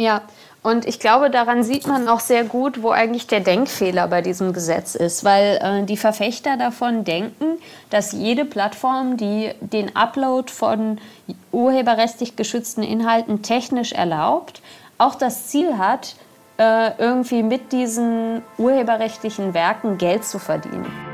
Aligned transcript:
Ja, 0.00 0.22
und 0.62 0.86
ich 0.86 0.98
glaube, 0.98 1.28
daran 1.28 1.62
sieht 1.62 1.86
man 1.86 2.08
auch 2.08 2.20
sehr 2.20 2.44
gut, 2.44 2.82
wo 2.82 2.88
eigentlich 2.88 3.26
der 3.26 3.40
Denkfehler 3.40 4.08
bei 4.08 4.22
diesem 4.22 4.54
Gesetz 4.54 4.94
ist, 4.94 5.24
weil 5.24 5.58
äh, 5.60 5.84
die 5.84 5.98
Verfechter 5.98 6.56
davon 6.56 7.04
denken, 7.04 7.58
dass 7.90 8.12
jede 8.12 8.46
Plattform, 8.46 9.18
die 9.18 9.50
den 9.60 9.94
Upload 9.94 10.50
von 10.50 10.96
urheberrechtlich 11.52 12.34
geschützten 12.34 12.82
Inhalten 12.82 13.42
technisch 13.42 13.92
erlaubt, 13.92 14.62
auch 14.96 15.16
das 15.16 15.48
Ziel 15.48 15.76
hat, 15.76 16.14
äh, 16.56 16.92
irgendwie 16.96 17.42
mit 17.42 17.72
diesen 17.72 18.40
urheberrechtlichen 18.56 19.52
Werken 19.52 19.98
Geld 19.98 20.24
zu 20.24 20.38
verdienen. 20.38 21.09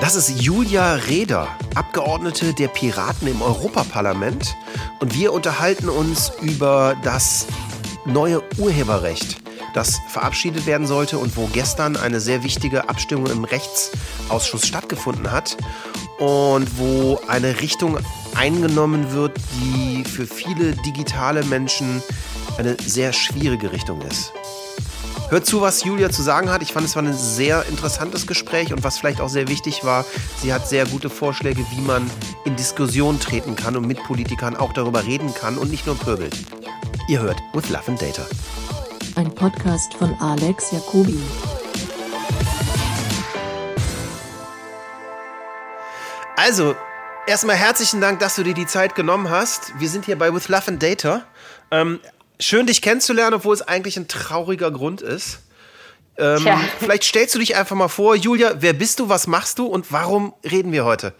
Das 0.00 0.16
ist 0.16 0.40
Julia 0.40 0.94
Reda, 0.94 1.46
Abgeordnete 1.74 2.54
der 2.54 2.68
Piraten 2.68 3.28
im 3.28 3.42
Europaparlament. 3.42 4.56
Und 4.98 5.14
wir 5.14 5.30
unterhalten 5.32 5.90
uns 5.90 6.32
über 6.40 6.96
das 7.04 7.46
neue 8.06 8.42
Urheberrecht, 8.56 9.36
das 9.74 10.00
verabschiedet 10.08 10.64
werden 10.64 10.86
sollte 10.86 11.18
und 11.18 11.36
wo 11.36 11.46
gestern 11.52 11.98
eine 11.98 12.18
sehr 12.18 12.42
wichtige 12.42 12.88
Abstimmung 12.88 13.26
im 13.26 13.44
Rechtsausschuss 13.44 14.66
stattgefunden 14.66 15.30
hat 15.30 15.58
und 16.18 16.78
wo 16.78 17.20
eine 17.28 17.60
Richtung 17.60 17.98
eingenommen 18.34 19.12
wird, 19.12 19.36
die 19.60 20.02
für 20.04 20.26
viele 20.26 20.76
digitale 20.76 21.44
Menschen 21.44 22.02
eine 22.56 22.76
sehr 22.84 23.12
schwierige 23.12 23.70
Richtung 23.70 24.00
ist. 24.02 24.32
Hört 25.30 25.46
zu, 25.46 25.60
was 25.60 25.84
Julia 25.84 26.10
zu 26.10 26.22
sagen 26.22 26.50
hat. 26.50 26.60
Ich 26.60 26.72
fand, 26.72 26.84
es 26.84 26.96
war 26.96 27.04
ein 27.04 27.12
sehr 27.12 27.64
interessantes 27.66 28.26
Gespräch 28.26 28.72
und 28.72 28.82
was 28.82 28.98
vielleicht 28.98 29.20
auch 29.20 29.28
sehr 29.28 29.46
wichtig 29.46 29.84
war, 29.84 30.04
sie 30.42 30.52
hat 30.52 30.66
sehr 30.66 30.86
gute 30.86 31.08
Vorschläge, 31.08 31.64
wie 31.70 31.80
man 31.82 32.10
in 32.44 32.56
Diskussion 32.56 33.20
treten 33.20 33.54
kann 33.54 33.76
und 33.76 33.86
mit 33.86 34.02
Politikern 34.02 34.56
auch 34.56 34.72
darüber 34.72 35.04
reden 35.04 35.32
kann 35.32 35.56
und 35.56 35.70
nicht 35.70 35.86
nur 35.86 35.96
pöbelt. 35.96 36.36
Ihr 37.06 37.20
hört 37.20 37.40
With 37.52 37.70
Love 37.70 37.84
and 37.86 38.02
Data. 38.02 38.26
Ein 39.14 39.32
Podcast 39.32 39.94
von 39.94 40.12
Alex 40.18 40.72
Jacobi. 40.72 41.20
Also, 46.34 46.74
erstmal 47.28 47.54
herzlichen 47.54 48.00
Dank, 48.00 48.18
dass 48.18 48.34
du 48.34 48.42
dir 48.42 48.54
die 48.54 48.66
Zeit 48.66 48.96
genommen 48.96 49.30
hast. 49.30 49.78
Wir 49.78 49.88
sind 49.88 50.06
hier 50.06 50.18
bei 50.18 50.34
With 50.34 50.48
Love 50.48 50.66
and 50.66 50.82
Data. 50.82 51.22
Ähm, 51.70 52.00
schön, 52.40 52.66
dich 52.66 52.82
kennenzulernen, 52.82 53.34
obwohl 53.34 53.54
es 53.54 53.62
eigentlich 53.62 53.96
ein 53.96 54.08
trauriger 54.08 54.70
Grund 54.70 55.02
ist. 55.02 55.40
Ähm. 56.18 56.46
Vielleicht 56.78 57.04
stellst 57.04 57.34
du 57.34 57.38
dich 57.38 57.56
einfach 57.56 57.76
mal 57.76 57.88
vor, 57.88 58.14
Julia, 58.16 58.54
wer 58.58 58.72
bist 58.72 59.00
du, 59.00 59.08
was 59.08 59.26
machst 59.26 59.58
du 59.58 59.66
und 59.66 59.92
warum 59.92 60.34
reden 60.44 60.72
wir 60.72 60.84
heute? 60.84 61.14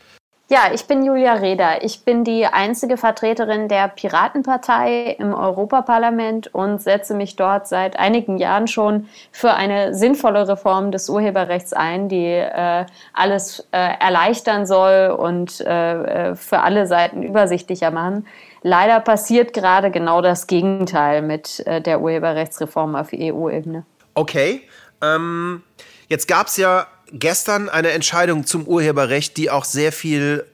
Ja, 0.53 0.73
ich 0.75 0.87
bin 0.87 1.05
Julia 1.05 1.35
Reda. 1.35 1.81
Ich 1.81 2.05
bin 2.05 2.25
die 2.25 2.45
einzige 2.45 2.97
Vertreterin 2.97 3.69
der 3.69 3.87
Piratenpartei 3.87 5.15
im 5.17 5.33
Europaparlament 5.33 6.53
und 6.53 6.83
setze 6.83 7.15
mich 7.15 7.37
dort 7.37 7.69
seit 7.69 7.97
einigen 7.97 8.37
Jahren 8.37 8.67
schon 8.67 9.09
für 9.31 9.55
eine 9.55 9.95
sinnvolle 9.95 10.49
Reform 10.49 10.91
des 10.91 11.09
Urheberrechts 11.09 11.73
ein, 11.73 12.09
die 12.09 12.27
äh, 12.27 12.85
alles 13.13 13.69
äh, 13.71 13.79
erleichtern 14.01 14.67
soll 14.67 15.17
und 15.17 15.61
äh, 15.61 16.31
äh 16.31 16.35
für 16.35 16.59
alle 16.63 16.89
Seiten 16.89 17.23
übersichtlicher 17.23 17.93
machen. 17.93 18.27
Leider 18.63 19.01
passiert 19.01 19.53
gerade 19.53 19.91
genau 19.91 20.21
das 20.21 20.47
Gegenteil 20.47 21.23
mit 21.23 21.61
äh, 21.67 21.81
der 21.81 22.01
Urheberrechtsreform 22.01 22.95
auf 22.95 23.09
EU-Ebene. 23.15 23.85
Okay. 24.15 24.63
Ähm, 25.03 25.63
jetzt 26.09 26.29
gab 26.29 26.49
es 26.49 26.57
ja 26.57 26.87
gestern 27.13 27.69
eine 27.69 27.91
Entscheidung 27.91 28.45
zum 28.45 28.67
Urheberrecht, 28.67 29.37
die 29.37 29.51
auch 29.51 29.65
sehr 29.65 29.93
viel 29.93 30.45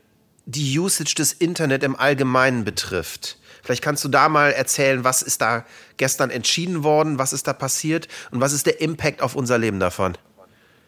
die 0.44 0.78
Usage 0.78 1.16
des 1.16 1.32
Internet 1.32 1.82
im 1.82 1.96
Allgemeinen 1.96 2.64
betrifft. 2.64 3.38
Vielleicht 3.64 3.82
kannst 3.82 4.04
du 4.04 4.08
da 4.08 4.28
mal 4.28 4.52
erzählen, 4.52 5.02
was 5.02 5.22
ist 5.22 5.42
da 5.42 5.64
gestern 5.96 6.30
entschieden 6.30 6.84
worden, 6.84 7.18
was 7.18 7.32
ist 7.32 7.48
da 7.48 7.52
passiert 7.52 8.06
und 8.30 8.40
was 8.40 8.52
ist 8.52 8.66
der 8.66 8.80
Impact 8.80 9.20
auf 9.22 9.34
unser 9.34 9.58
Leben 9.58 9.80
davon? 9.80 10.16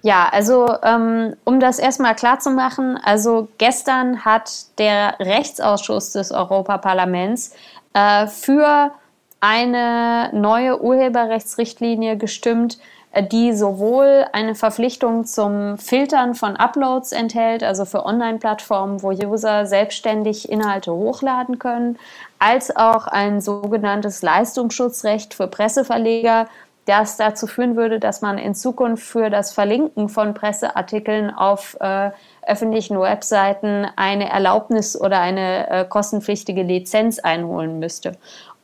Ja, 0.03 0.29
also 0.31 0.77
ähm, 0.85 1.35
um 1.45 1.59
das 1.59 1.79
erstmal 1.79 2.15
klar 2.15 2.39
zu 2.39 2.51
machen, 2.51 2.97
also 3.03 3.49
gestern 3.59 4.25
hat 4.25 4.79
der 4.79 5.19
Rechtsausschuss 5.19 6.13
des 6.13 6.31
Europaparlaments 6.31 7.55
äh, 7.95 8.29
für 8.29 8.93
eine 9.41 10.31
neue 10.33 10.81
Urheberrechtsrichtlinie 10.81 12.17
gestimmt, 12.17 12.79
äh, 13.11 13.25
die 13.25 13.53
sowohl 13.53 14.27
eine 14.33 14.55
Verpflichtung 14.55 15.25
zum 15.25 15.79
Filtern 15.79 16.37
von 16.37 16.57
Uploads 16.57 17.11
enthält, 17.11 17.65
also 17.65 17.85
für 17.85 18.07
Online-Plattformen, 18.07 19.03
wo 19.03 19.11
User 19.11 19.67
selbstständig 19.67 20.49
Inhalte 20.49 20.93
hochladen 20.93 21.59
können, 21.59 21.99
als 22.39 22.75
auch 22.77 23.09
ein 23.09 23.41
sogenanntes 23.41 24.23
Leistungsschutzrecht 24.23 25.35
für 25.35 25.49
Presseverleger, 25.49 26.47
das 26.89 27.19
dazu 27.19 27.47
führen 27.47 27.77
würde, 27.77 28.01
dass 28.01 28.23
man 28.23 28.39
in 28.39 28.55
Zukunft 28.55 29.05
für 29.05 29.29
das 29.29 29.53
Verlinken 29.53 30.09
von 30.09 30.33
Presseartikeln 30.33 31.31
auf 31.31 31.77
äh, 31.81 32.11
öffentlichen 32.47 32.99
Webseiten 32.99 33.87
eine 33.97 34.31
Erlaubnis 34.31 34.99
oder 34.99 35.21
eine 35.21 35.69
äh, 35.69 35.85
kostenpflichtige 35.85 36.63
Lizenz 36.63 37.19
einholen 37.19 37.79
müsste. 37.79 38.13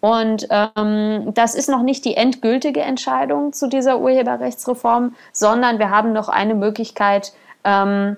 Und 0.00 0.48
ähm, 0.50 1.32
das 1.34 1.54
ist 1.54 1.68
noch 1.68 1.82
nicht 1.82 2.04
die 2.04 2.16
endgültige 2.16 2.80
Entscheidung 2.80 3.52
zu 3.52 3.68
dieser 3.68 4.00
Urheberrechtsreform, 4.00 5.14
sondern 5.32 5.78
wir 5.78 5.90
haben 5.90 6.12
noch 6.12 6.28
eine 6.28 6.54
Möglichkeit, 6.54 7.32
ähm, 7.62 8.16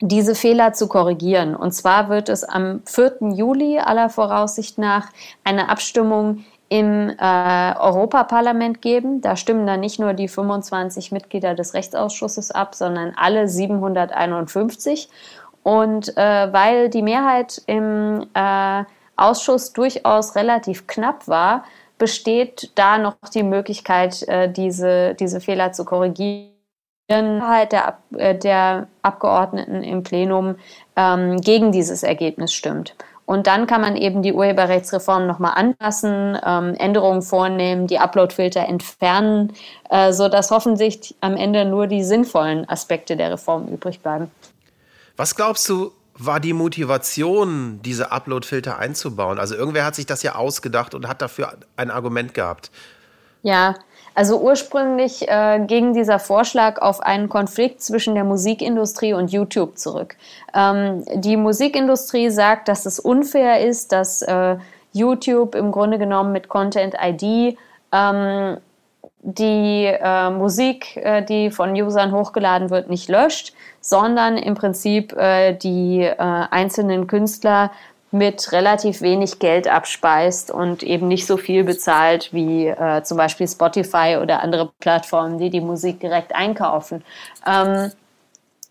diese 0.00 0.34
Fehler 0.34 0.72
zu 0.72 0.88
korrigieren. 0.88 1.54
Und 1.54 1.72
zwar 1.72 2.08
wird 2.08 2.28
es 2.28 2.42
am 2.42 2.82
4. 2.86 3.34
Juli 3.34 3.78
aller 3.78 4.10
Voraussicht 4.10 4.78
nach 4.78 5.08
eine 5.44 5.68
Abstimmung 5.68 6.44
im 6.72 7.10
äh, 7.10 7.74
Europaparlament 7.78 8.80
geben. 8.80 9.20
Da 9.20 9.36
stimmen 9.36 9.66
dann 9.66 9.80
nicht 9.80 10.00
nur 10.00 10.14
die 10.14 10.26
25 10.26 11.12
Mitglieder 11.12 11.54
des 11.54 11.74
Rechtsausschusses 11.74 12.50
ab, 12.50 12.74
sondern 12.74 13.12
alle 13.14 13.46
751. 13.46 15.10
Und 15.62 16.16
äh, 16.16 16.50
weil 16.50 16.88
die 16.88 17.02
Mehrheit 17.02 17.60
im 17.66 18.26
äh, 18.32 18.84
Ausschuss 19.16 19.74
durchaus 19.74 20.34
relativ 20.34 20.86
knapp 20.86 21.28
war, 21.28 21.64
besteht 21.98 22.70
da 22.74 22.96
noch 22.96 23.16
die 23.34 23.42
Möglichkeit, 23.42 24.26
äh, 24.26 24.50
diese, 24.50 25.14
diese 25.14 25.42
Fehler 25.42 25.72
zu 25.72 25.84
korrigieren. 25.84 26.48
Halt 27.10 27.72
der, 27.72 27.98
äh, 28.16 28.34
der 28.34 28.86
Abgeordneten 29.02 29.82
im 29.82 30.02
Plenum 30.04 30.56
ähm, 30.96 31.38
gegen 31.42 31.70
dieses 31.70 32.02
Ergebnis 32.02 32.54
stimmt. 32.54 32.94
Und 33.24 33.46
dann 33.46 33.66
kann 33.66 33.80
man 33.80 33.96
eben 33.96 34.22
die 34.22 34.32
Urheberrechtsreform 34.32 35.26
nochmal 35.26 35.52
anpassen, 35.54 36.36
ähm, 36.44 36.74
Änderungen 36.74 37.22
vornehmen, 37.22 37.86
die 37.86 37.98
Uploadfilter 37.98 38.66
entfernen, 38.68 39.52
äh, 39.90 40.12
sodass 40.12 40.50
hoffentlich 40.50 41.14
am 41.20 41.36
Ende 41.36 41.64
nur 41.64 41.86
die 41.86 42.02
sinnvollen 42.02 42.68
Aspekte 42.68 43.16
der 43.16 43.32
Reform 43.32 43.68
übrig 43.68 44.00
bleiben. 44.00 44.30
Was 45.16 45.36
glaubst 45.36 45.68
du, 45.68 45.92
war 46.14 46.40
die 46.40 46.52
Motivation, 46.52 47.80
diese 47.82 48.12
Upload-Filter 48.12 48.78
einzubauen? 48.78 49.38
Also 49.38 49.54
irgendwer 49.54 49.84
hat 49.84 49.94
sich 49.94 50.06
das 50.06 50.22
ja 50.22 50.34
ausgedacht 50.34 50.94
und 50.94 51.08
hat 51.08 51.22
dafür 51.22 51.54
ein 51.76 51.90
Argument 51.90 52.34
gehabt. 52.34 52.70
Ja, 53.42 53.76
also 54.14 54.40
ursprünglich 54.40 55.28
äh, 55.28 55.64
ging 55.66 55.94
dieser 55.94 56.18
Vorschlag 56.18 56.80
auf 56.80 57.00
einen 57.00 57.28
Konflikt 57.28 57.82
zwischen 57.82 58.14
der 58.14 58.24
Musikindustrie 58.24 59.14
und 59.14 59.32
YouTube 59.32 59.78
zurück. 59.78 60.16
Ähm, 60.54 61.04
die 61.14 61.36
Musikindustrie 61.36 62.30
sagt, 62.30 62.68
dass 62.68 62.86
es 62.86 62.98
unfair 62.98 63.66
ist, 63.66 63.92
dass 63.92 64.22
äh, 64.22 64.56
YouTube 64.92 65.54
im 65.54 65.72
Grunde 65.72 65.98
genommen 65.98 66.32
mit 66.32 66.48
Content 66.48 66.94
ID 67.02 67.56
ähm, 67.92 68.58
die 69.22 69.86
äh, 69.86 70.30
Musik, 70.30 70.96
äh, 70.96 71.22
die 71.22 71.50
von 71.50 71.72
Usern 71.72 72.12
hochgeladen 72.12 72.70
wird, 72.70 72.90
nicht 72.90 73.08
löscht, 73.08 73.54
sondern 73.80 74.36
im 74.36 74.54
Prinzip 74.54 75.12
äh, 75.12 75.54
die 75.54 76.02
äh, 76.02 76.16
einzelnen 76.18 77.06
Künstler 77.06 77.70
mit 78.12 78.52
relativ 78.52 79.00
wenig 79.00 79.38
Geld 79.38 79.66
abspeist 79.66 80.50
und 80.50 80.82
eben 80.82 81.08
nicht 81.08 81.26
so 81.26 81.38
viel 81.38 81.64
bezahlt 81.64 82.28
wie 82.32 82.68
äh, 82.68 83.02
zum 83.02 83.16
Beispiel 83.16 83.48
Spotify 83.48 84.18
oder 84.20 84.42
andere 84.42 84.70
Plattformen, 84.80 85.38
die 85.38 85.50
die 85.50 85.62
Musik 85.62 85.98
direkt 85.98 86.34
einkaufen. 86.34 87.02
Ähm, 87.46 87.90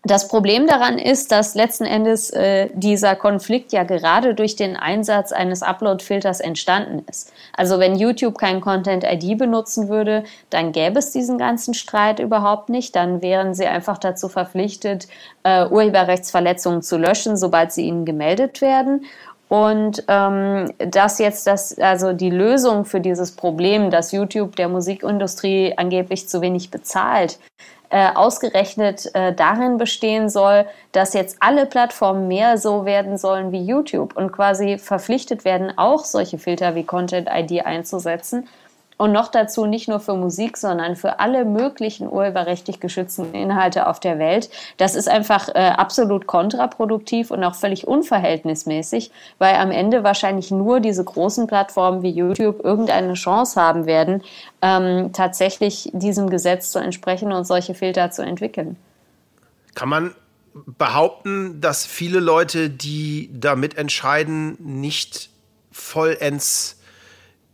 das 0.04 0.26
Problem 0.26 0.66
daran 0.66 0.98
ist, 0.98 1.30
dass 1.30 1.54
letzten 1.54 1.84
Endes 1.84 2.30
äh, 2.30 2.70
dieser 2.74 3.14
Konflikt 3.14 3.72
ja 3.72 3.84
gerade 3.84 4.34
durch 4.34 4.56
den 4.56 4.76
Einsatz 4.76 5.30
eines 5.30 5.62
Upload-Filters 5.62 6.40
entstanden 6.40 7.04
ist. 7.08 7.32
Also 7.56 7.78
wenn 7.78 7.94
YouTube 7.94 8.36
kein 8.36 8.60
Content-ID 8.60 9.38
benutzen 9.38 9.88
würde, 9.88 10.24
dann 10.50 10.72
gäbe 10.72 10.98
es 10.98 11.12
diesen 11.12 11.38
ganzen 11.38 11.72
Streit 11.72 12.18
überhaupt 12.18 12.68
nicht. 12.68 12.96
Dann 12.96 13.22
wären 13.22 13.54
sie 13.54 13.66
einfach 13.66 13.96
dazu 13.98 14.28
verpflichtet, 14.28 15.06
äh, 15.44 15.66
Urheberrechtsverletzungen 15.66 16.82
zu 16.82 16.98
löschen, 16.98 17.36
sobald 17.36 17.70
sie 17.70 17.86
ihnen 17.86 18.04
gemeldet 18.04 18.60
werden. 18.60 19.04
Und 19.52 20.04
ähm, 20.08 20.72
dass 20.78 21.18
jetzt 21.18 21.46
das, 21.46 21.78
also 21.78 22.14
die 22.14 22.30
Lösung 22.30 22.86
für 22.86 23.02
dieses 23.02 23.32
Problem, 23.32 23.90
dass 23.90 24.10
YouTube 24.10 24.56
der 24.56 24.70
Musikindustrie 24.70 25.74
angeblich 25.76 26.26
zu 26.26 26.40
wenig 26.40 26.70
bezahlt, 26.70 27.38
äh, 27.90 28.08
ausgerechnet 28.14 29.14
äh, 29.14 29.34
darin 29.34 29.76
bestehen 29.76 30.30
soll, 30.30 30.64
dass 30.92 31.12
jetzt 31.12 31.36
alle 31.40 31.66
Plattformen 31.66 32.28
mehr 32.28 32.56
so 32.56 32.86
werden 32.86 33.18
sollen 33.18 33.52
wie 33.52 33.62
YouTube 33.62 34.16
und 34.16 34.32
quasi 34.32 34.78
verpflichtet 34.78 35.44
werden, 35.44 35.76
auch 35.76 36.06
solche 36.06 36.38
Filter 36.38 36.74
wie 36.74 36.84
Content 36.84 37.28
ID 37.30 37.66
einzusetzen 37.66 38.48
und 38.96 39.12
noch 39.12 39.28
dazu 39.28 39.66
nicht 39.66 39.88
nur 39.88 40.00
für 40.00 40.14
Musik, 40.14 40.56
sondern 40.56 40.96
für 40.96 41.20
alle 41.20 41.44
möglichen 41.44 42.10
urheberrechtlich 42.10 42.80
geschützten 42.80 43.32
Inhalte 43.34 43.86
auf 43.86 44.00
der 44.00 44.18
Welt. 44.18 44.50
Das 44.76 44.94
ist 44.94 45.08
einfach 45.08 45.48
äh, 45.48 45.72
absolut 45.76 46.26
kontraproduktiv 46.26 47.30
und 47.30 47.42
auch 47.44 47.54
völlig 47.54 47.86
unverhältnismäßig, 47.86 49.10
weil 49.38 49.56
am 49.56 49.70
Ende 49.70 50.04
wahrscheinlich 50.04 50.50
nur 50.50 50.80
diese 50.80 51.04
großen 51.04 51.46
Plattformen 51.46 52.02
wie 52.02 52.10
YouTube 52.10 52.64
irgendeine 52.64 53.14
Chance 53.14 53.60
haben 53.60 53.86
werden, 53.86 54.22
ähm, 54.60 55.12
tatsächlich 55.12 55.90
diesem 55.92 56.30
Gesetz 56.30 56.70
zu 56.70 56.78
entsprechen 56.78 57.32
und 57.32 57.44
solche 57.44 57.74
Filter 57.74 58.10
zu 58.10 58.22
entwickeln. 58.22 58.76
Kann 59.74 59.88
man 59.88 60.14
behaupten, 60.54 61.60
dass 61.60 61.86
viele 61.86 62.20
Leute, 62.20 62.70
die 62.70 63.30
damit 63.32 63.78
entscheiden, 63.78 64.56
nicht 64.58 65.30
vollends 65.70 66.81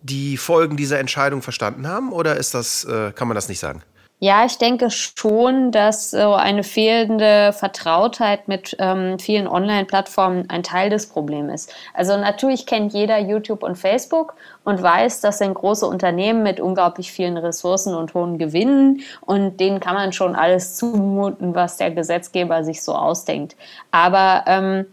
die 0.09 0.37
Folgen 0.37 0.77
dieser 0.77 0.99
Entscheidung 0.99 1.43
verstanden 1.43 1.87
haben 1.89 2.13
oder 2.13 2.37
ist 2.37 2.55
das, 2.55 2.85
äh, 2.85 3.13
kann 3.13 3.29
man 3.29 3.35
das 3.35 3.49
nicht 3.49 3.61
sagen? 3.61 3.83
Ja, 4.21 4.45
ich 4.45 4.59
denke 4.59 4.91
schon, 4.91 5.71
dass 5.71 6.11
so 6.11 6.35
eine 6.35 6.65
fehlende 6.65 7.53
Vertrautheit 7.53 8.49
mit 8.49 8.75
ähm, 8.81 9.17
vielen 9.21 9.47
Online-Plattformen 9.47 10.51
ein 10.51 10.65
Teil 10.65 10.91
des 10.91 11.09
Problems 11.09 11.55
ist. 11.55 11.75
Also 11.95 12.17
natürlich 12.17 12.67
kennt 12.67 12.93
jeder 12.93 13.19
YouTube 13.19 13.63
und 13.63 13.77
Facebook 13.77 14.35
und 14.65 14.83
weiß, 14.83 15.21
das 15.21 15.39
sind 15.39 15.55
große 15.55 15.87
Unternehmen 15.87 16.43
mit 16.43 16.59
unglaublich 16.59 17.13
vielen 17.13 17.37
Ressourcen 17.37 17.95
und 17.95 18.13
hohen 18.13 18.39
Gewinnen 18.39 19.03
und 19.21 19.61
denen 19.61 19.79
kann 19.79 19.95
man 19.95 20.13
schon 20.13 20.35
alles 20.35 20.75
zumuten, 20.75 21.55
was 21.55 21.77
der 21.77 21.93
Gesetzgeber 21.93 22.65
sich 22.65 22.83
so 22.83 22.97
ausdenkt. 22.97 23.55
Aber 23.93 24.43
ähm, 24.49 24.87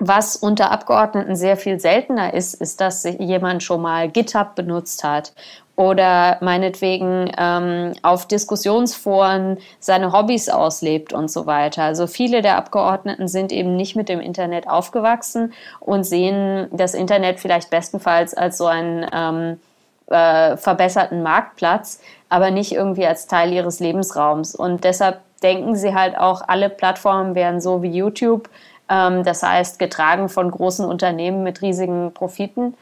was 0.00 0.36
unter 0.36 0.70
Abgeordneten 0.70 1.36
sehr 1.36 1.56
viel 1.56 1.80
seltener 1.80 2.34
ist, 2.34 2.54
ist, 2.54 2.80
dass 2.80 3.04
jemand 3.04 3.62
schon 3.62 3.82
mal 3.82 4.08
GitHub 4.08 4.54
benutzt 4.54 5.04
hat 5.04 5.32
oder 5.78 6.38
meinetwegen 6.40 7.30
ähm, 7.38 7.92
auf 8.02 8.26
Diskussionsforen 8.26 9.58
seine 9.78 10.12
Hobbys 10.12 10.48
auslebt 10.48 11.12
und 11.12 11.30
so 11.30 11.46
weiter. 11.46 11.84
Also 11.84 12.08
viele 12.08 12.42
der 12.42 12.56
Abgeordneten 12.56 13.28
sind 13.28 13.52
eben 13.52 13.76
nicht 13.76 13.94
mit 13.94 14.08
dem 14.08 14.18
Internet 14.18 14.68
aufgewachsen 14.68 15.52
und 15.78 16.02
sehen 16.02 16.66
das 16.72 16.94
Internet 16.94 17.38
vielleicht 17.38 17.70
bestenfalls 17.70 18.34
als 18.34 18.58
so 18.58 18.66
einen 18.66 19.06
ähm, 19.12 19.60
äh, 20.08 20.56
verbesserten 20.56 21.22
Marktplatz, 21.22 22.00
aber 22.28 22.50
nicht 22.50 22.72
irgendwie 22.72 23.06
als 23.06 23.28
Teil 23.28 23.52
ihres 23.52 23.78
Lebensraums. 23.78 24.56
Und 24.56 24.82
deshalb 24.82 25.20
denken 25.44 25.76
sie 25.76 25.94
halt 25.94 26.18
auch, 26.18 26.42
alle 26.46 26.70
Plattformen 26.70 27.36
wären 27.36 27.60
so 27.60 27.82
wie 27.82 27.90
YouTube 27.90 28.48
ähm, 28.88 29.24
das 29.24 29.42
heißt, 29.42 29.78
getragen 29.78 30.28
von 30.28 30.50
großen 30.50 30.84
Unternehmen 30.84 31.42
mit 31.42 31.62
riesigen 31.62 32.12
Profiten 32.12 32.74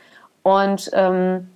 und 0.42 0.90
ähm, 0.92 1.48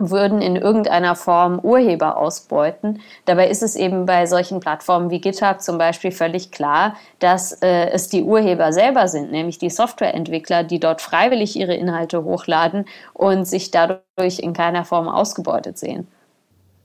würden 0.00 0.40
in 0.40 0.56
irgendeiner 0.56 1.14
Form 1.14 1.58
Urheber 1.58 2.16
ausbeuten. 2.16 3.00
Dabei 3.26 3.48
ist 3.48 3.62
es 3.62 3.76
eben 3.76 4.06
bei 4.06 4.26
solchen 4.26 4.60
Plattformen 4.60 5.10
wie 5.10 5.20
GitHub 5.20 5.60
zum 5.60 5.78
Beispiel 5.78 6.10
völlig 6.10 6.50
klar, 6.50 6.96
dass 7.18 7.52
äh, 7.62 7.90
es 7.90 8.08
die 8.08 8.22
Urheber 8.22 8.72
selber 8.72 9.08
sind, 9.08 9.30
nämlich 9.30 9.58
die 9.58 9.70
Softwareentwickler, 9.70 10.64
die 10.64 10.80
dort 10.80 11.02
freiwillig 11.02 11.56
ihre 11.56 11.74
Inhalte 11.74 12.24
hochladen 12.24 12.86
und 13.12 13.46
sich 13.46 13.70
dadurch 13.70 14.38
in 14.38 14.54
keiner 14.54 14.84
Form 14.84 15.08
ausgebeutet 15.08 15.78
sehen. 15.78 16.08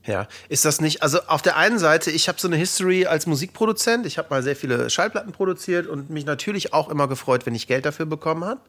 Ja, 0.07 0.27
ist 0.49 0.65
das 0.65 0.81
nicht, 0.81 1.01
also 1.01 1.19
auf 1.27 1.41
der 1.41 1.57
einen 1.57 1.79
Seite, 1.79 2.11
ich 2.11 2.27
habe 2.27 2.39
so 2.39 2.47
eine 2.47 2.57
History 2.57 3.07
als 3.07 3.25
Musikproduzent, 3.25 4.05
ich 4.05 4.19
habe 4.19 4.27
mal 4.29 4.43
sehr 4.43 4.55
viele 4.55 4.89
Schallplatten 4.91 5.31
produziert 5.31 5.87
und 5.87 6.11
mich 6.11 6.25
natürlich 6.25 6.73
auch 6.73 6.89
immer 6.89 7.07
gefreut, 7.07 7.47
wenn 7.47 7.55
ich 7.55 7.65
Geld 7.65 7.85
dafür 7.85 8.05
bekommen 8.05 8.45
habe. 8.45 8.61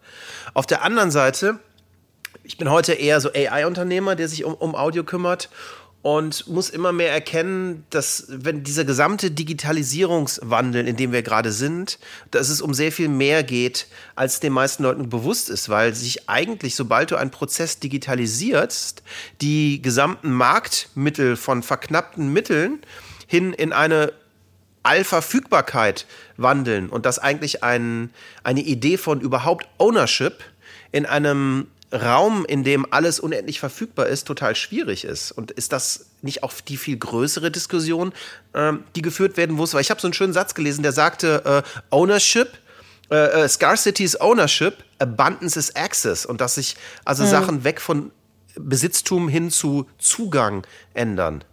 Auf 0.55 0.65
der 0.65 0.83
anderen 0.83 1.11
Seite, 1.11 1.59
ich 2.43 2.57
bin 2.57 2.71
heute 2.71 2.95
eher 2.95 3.21
so 3.21 3.31
AI-Unternehmer, 3.35 4.17
der 4.17 4.29
sich 4.29 4.45
um, 4.45 4.55
um 4.55 4.75
Audio 4.75 5.05
kümmert 5.05 5.51
und 6.07 6.47
muss 6.47 6.71
immer 6.71 6.93
mehr 6.93 7.11
erkennen, 7.11 7.85
dass 7.91 8.27
wenn 8.29 8.63
dieser 8.63 8.85
gesamte 8.85 9.33
Digitalisierungswandel, 9.33 10.87
in 10.87 10.95
dem 10.95 11.11
wir 11.11 11.23
gerade 11.23 11.51
sind, 11.51 11.99
dass 12.31 12.49
es 12.49 12.61
um 12.61 12.75
sehr 12.75 12.93
viel 12.93 13.09
mehr 13.09 13.43
geht, 13.43 13.89
als 14.15 14.39
den 14.39 14.53
meisten 14.53 14.85
Leuten 14.85 15.09
bewusst 15.09 15.51
ist, 15.51 15.69
weil 15.69 15.97
sich 15.97 16.29
eigentlich, 16.29 16.77
sobald 16.77 17.11
du 17.11 17.17
einen 17.17 17.33
Prozess 17.33 17.81
digitalisierst, 17.81 19.03
die 19.41 19.83
gesamten 19.83 20.31
Marktmittel 20.31 21.35
von 21.35 21.65
verknappten 21.65 22.33
Mitteln 22.33 22.83
hin 23.27 23.53
in 23.53 23.73
eine 23.73 24.13
Allverfügbarkeit 24.85 26.07
wandeln 26.37 26.89
und 26.89 27.05
dass 27.05 27.19
eigentlich 27.19 27.65
ein, 27.65 28.11
eine 28.45 28.61
Idee 28.61 28.97
von 28.97 29.21
überhaupt 29.21 29.67
Ownership 29.79 30.45
in 30.93 31.05
einem 31.05 31.67
Raum, 31.93 32.45
in 32.47 32.65
dem 32.65 32.91
alles 32.93 33.21
unendlich 33.21 33.61
verfügbar 33.61 34.07
ist, 34.07 34.27
total 34.27 34.57
schwierig 34.57 35.05
ist. 35.05 35.31
Und 35.31 35.53
ist 35.53 35.73
das 35.73 36.07
nicht 36.21 36.43
auch 36.43 36.53
die 36.67 36.77
viel 36.77 36.97
größere 36.97 37.51
Diskussion, 37.51 38.13
ähm, 38.55 38.85
die 38.97 39.03
geführt 39.03 39.37
werden 39.37 39.55
muss? 39.55 39.73
Weil 39.73 39.83
ich 39.83 39.91
habe 39.91 40.01
so 40.01 40.09
einen 40.09 40.15
schönen 40.15 40.33
Satz 40.33 40.55
gelesen, 40.55 40.83
der 40.83 40.93
sagte, 40.93 41.63
äh, 41.65 41.95
Ownership, 41.95 42.59
äh, 43.11 43.45
äh, 43.45 43.49
Scarcity 43.49 44.03
is 44.03 44.21
Ownership, 44.21 44.85
Abundance 44.99 45.59
is 45.59 45.77
Access. 45.77 46.27
Und 46.27 46.41
dass 46.41 46.57
sich 46.57 46.77
also 47.05 47.23
mhm. 47.23 47.29
Sachen 47.29 47.65
weg 47.65 47.81
von 47.81 48.11
Besitztum 48.57 49.29
hin 49.29 49.51
zu 49.51 49.87
Zugang 49.99 50.67
ändern. 50.95 51.45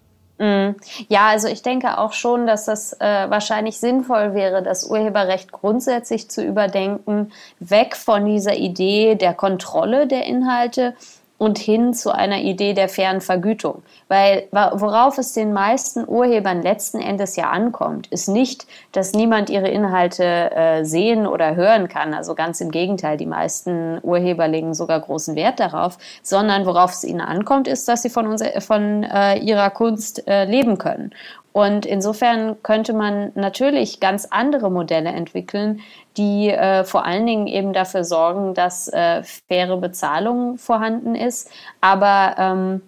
Mm. 0.44 0.76
Ja, 1.08 1.28
also 1.28 1.48
ich 1.48 1.62
denke 1.62 1.98
auch 1.98 2.12
schon, 2.12 2.46
dass 2.46 2.66
das 2.66 2.92
äh, 3.00 3.30
wahrscheinlich 3.30 3.80
sinnvoll 3.80 4.34
wäre, 4.34 4.62
das 4.62 4.84
Urheberrecht 4.84 5.54
grundsätzlich 5.54 6.30
zu 6.30 6.44
überdenken, 6.44 7.32
weg 7.60 7.96
von 7.96 8.26
dieser 8.26 8.54
Idee 8.56 9.16
der 9.16 9.34
Kontrolle 9.34 10.06
der 10.06 10.26
Inhalte 10.26 10.96
und 11.44 11.58
hin 11.58 11.94
zu 11.94 12.12
einer 12.12 12.40
Idee 12.40 12.74
der 12.74 12.88
fairen 12.88 13.20
Vergütung. 13.20 13.84
Weil 14.08 14.48
worauf 14.52 15.18
es 15.18 15.34
den 15.34 15.52
meisten 15.52 16.08
Urhebern 16.08 16.62
letzten 16.62 17.00
Endes 17.00 17.36
ja 17.36 17.50
ankommt, 17.50 18.08
ist 18.08 18.30
nicht, 18.30 18.66
dass 18.94 19.12
niemand 19.12 19.50
ihre 19.50 19.68
Inhalte 19.68 20.24
äh, 20.24 20.86
sehen 20.86 21.28
oder 21.28 21.56
hören 21.56 21.90
kann. 21.90 22.14
Also 22.14 22.34
ganz 22.34 22.62
im 22.62 22.72
Gegenteil, 22.72 23.18
die 23.18 23.26
meisten 23.26 24.00
Urheber 24.04 24.48
legen 24.48 24.74
sogar 24.74 25.02
großen 25.02 25.36
Wert 25.36 25.60
darauf, 25.60 25.98
sondern 26.22 26.66
worauf 26.66 26.92
es 26.94 27.04
ihnen 27.04 27.22
ankommt, 27.22 27.68
ist, 27.68 27.90
dass 27.90 28.04
sie 28.04 28.10
von, 28.10 28.26
unser, 28.26 28.62
von 28.62 29.04
äh, 29.04 29.38
ihrer 29.40 29.70
Kunst 29.70 30.26
äh, 30.28 30.46
leben 30.46 30.78
können. 30.78 31.12
Und 31.54 31.86
insofern 31.86 32.62
könnte 32.64 32.94
man 32.94 33.32
natürlich 33.36 34.00
ganz 34.00 34.28
andere 34.32 34.72
Modelle 34.72 35.10
entwickeln, 35.10 35.82
die 36.18 36.50
äh, 36.50 36.84
vor 36.84 37.06
allen 37.06 37.26
Dingen 37.28 37.48
eben 37.48 37.74
dafür 37.74 38.04
sorgen, 38.04 38.56
dass 38.56 38.88
äh, 38.88 39.24
faire 39.24 39.78
Bezahlung 39.78 40.58
vorhanden 40.58 41.16
ist. 41.16 41.50
Aber 41.80 42.36
ähm, 42.40 42.82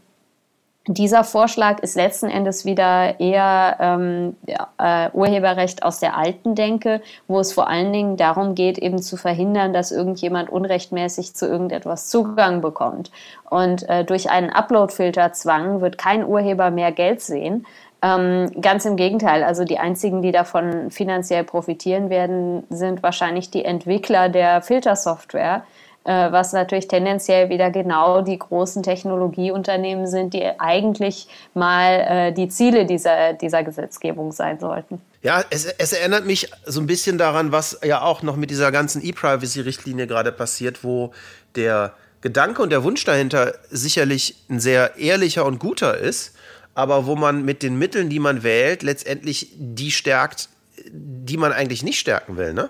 dieser 0.87 1.23
Vorschlag 1.23 1.79
ist 1.79 1.95
letzten 1.95 2.29
Endes 2.29 2.63
wieder 2.63 3.19
eher 3.19 3.77
ähm, 3.79 4.35
äh, 4.77 5.09
Urheberrecht 5.13 5.81
aus 5.81 5.99
der 5.99 6.15
alten 6.15 6.53
Denke, 6.53 7.01
wo 7.27 7.39
es 7.39 7.53
vor 7.53 7.67
allen 7.67 7.91
Dingen 7.91 8.17
darum 8.17 8.53
geht, 8.53 8.77
eben 8.77 9.01
zu 9.01 9.17
verhindern, 9.17 9.73
dass 9.73 9.91
irgendjemand 9.91 10.49
unrechtmäßig 10.49 11.33
zu 11.33 11.47
irgendetwas 11.47 12.09
Zugang 12.09 12.61
bekommt. 12.61 13.11
Und 13.49 13.89
äh, 13.89 14.03
durch 14.05 14.29
einen 14.29 14.51
Upload-Filter-Zwang 14.51 15.81
wird 15.81 15.97
kein 15.97 16.23
Urheber 16.23 16.69
mehr 16.69 16.91
Geld 16.91 17.21
sehen, 17.21 17.65
ähm, 18.05 18.61
ganz 18.61 18.85
im 18.85 18.97
Gegenteil. 18.97 19.43
Also 19.43 19.63
die 19.63 19.79
einzigen, 19.79 20.21
die 20.21 20.31
davon 20.31 20.91
finanziell 20.91 21.43
profitieren 21.43 22.09
werden, 22.09 22.63
sind 22.69 23.01
wahrscheinlich 23.01 23.49
die 23.49 23.65
Entwickler 23.65 24.29
der 24.29 24.61
Filtersoftware, 24.61 25.65
äh, 26.03 26.31
was 26.31 26.53
natürlich 26.53 26.87
tendenziell 26.87 27.49
wieder 27.49 27.71
genau 27.71 28.21
die 28.21 28.37
großen 28.37 28.83
Technologieunternehmen 28.83 30.05
sind, 30.05 30.35
die 30.35 30.43
eigentlich 30.59 31.27
mal 31.55 32.05
äh, 32.07 32.31
die 32.31 32.47
Ziele 32.47 32.85
dieser, 32.85 33.33
dieser 33.33 33.63
Gesetzgebung 33.63 34.31
sein 34.31 34.59
sollten. 34.59 35.01
Ja, 35.23 35.43
es, 35.49 35.65
es, 35.65 35.93
erinnert 35.93 36.27
mich 36.27 36.51
so 36.65 36.79
ein 36.81 36.85
bisschen 36.85 37.17
daran, 37.17 37.51
was 37.51 37.79
ja 37.83 38.03
auch 38.03 38.21
noch 38.21 38.35
mit 38.35 38.51
dieser 38.51 38.71
ganzen 38.71 39.03
E-Privacy-Richtlinie 39.03 40.05
gerade 40.05 40.31
passiert, 40.31 40.83
wo 40.83 41.11
der 41.55 41.93
Gedanke 42.21 42.61
und 42.61 42.69
der 42.69 42.83
Wunsch 42.83 43.03
dahinter 43.03 43.55
sicherlich 43.71 44.35
ein 44.47 44.59
sehr 44.59 44.97
ehrlicher 44.97 45.45
und 45.45 45.57
guter 45.57 45.97
ist 45.97 46.35
aber 46.75 47.07
wo 47.07 47.15
man 47.15 47.43
mit 47.43 47.63
den 47.63 47.79
Mitteln, 47.79 48.09
die 48.09 48.19
man 48.19 48.43
wählt, 48.43 48.83
letztendlich 48.83 49.49
die 49.57 49.91
stärkt, 49.91 50.49
die 50.91 51.37
man 51.37 51.51
eigentlich 51.51 51.81
nicht 51.81 51.99
stärken 51.99 52.37
will, 52.37 52.53
ne? 52.53 52.69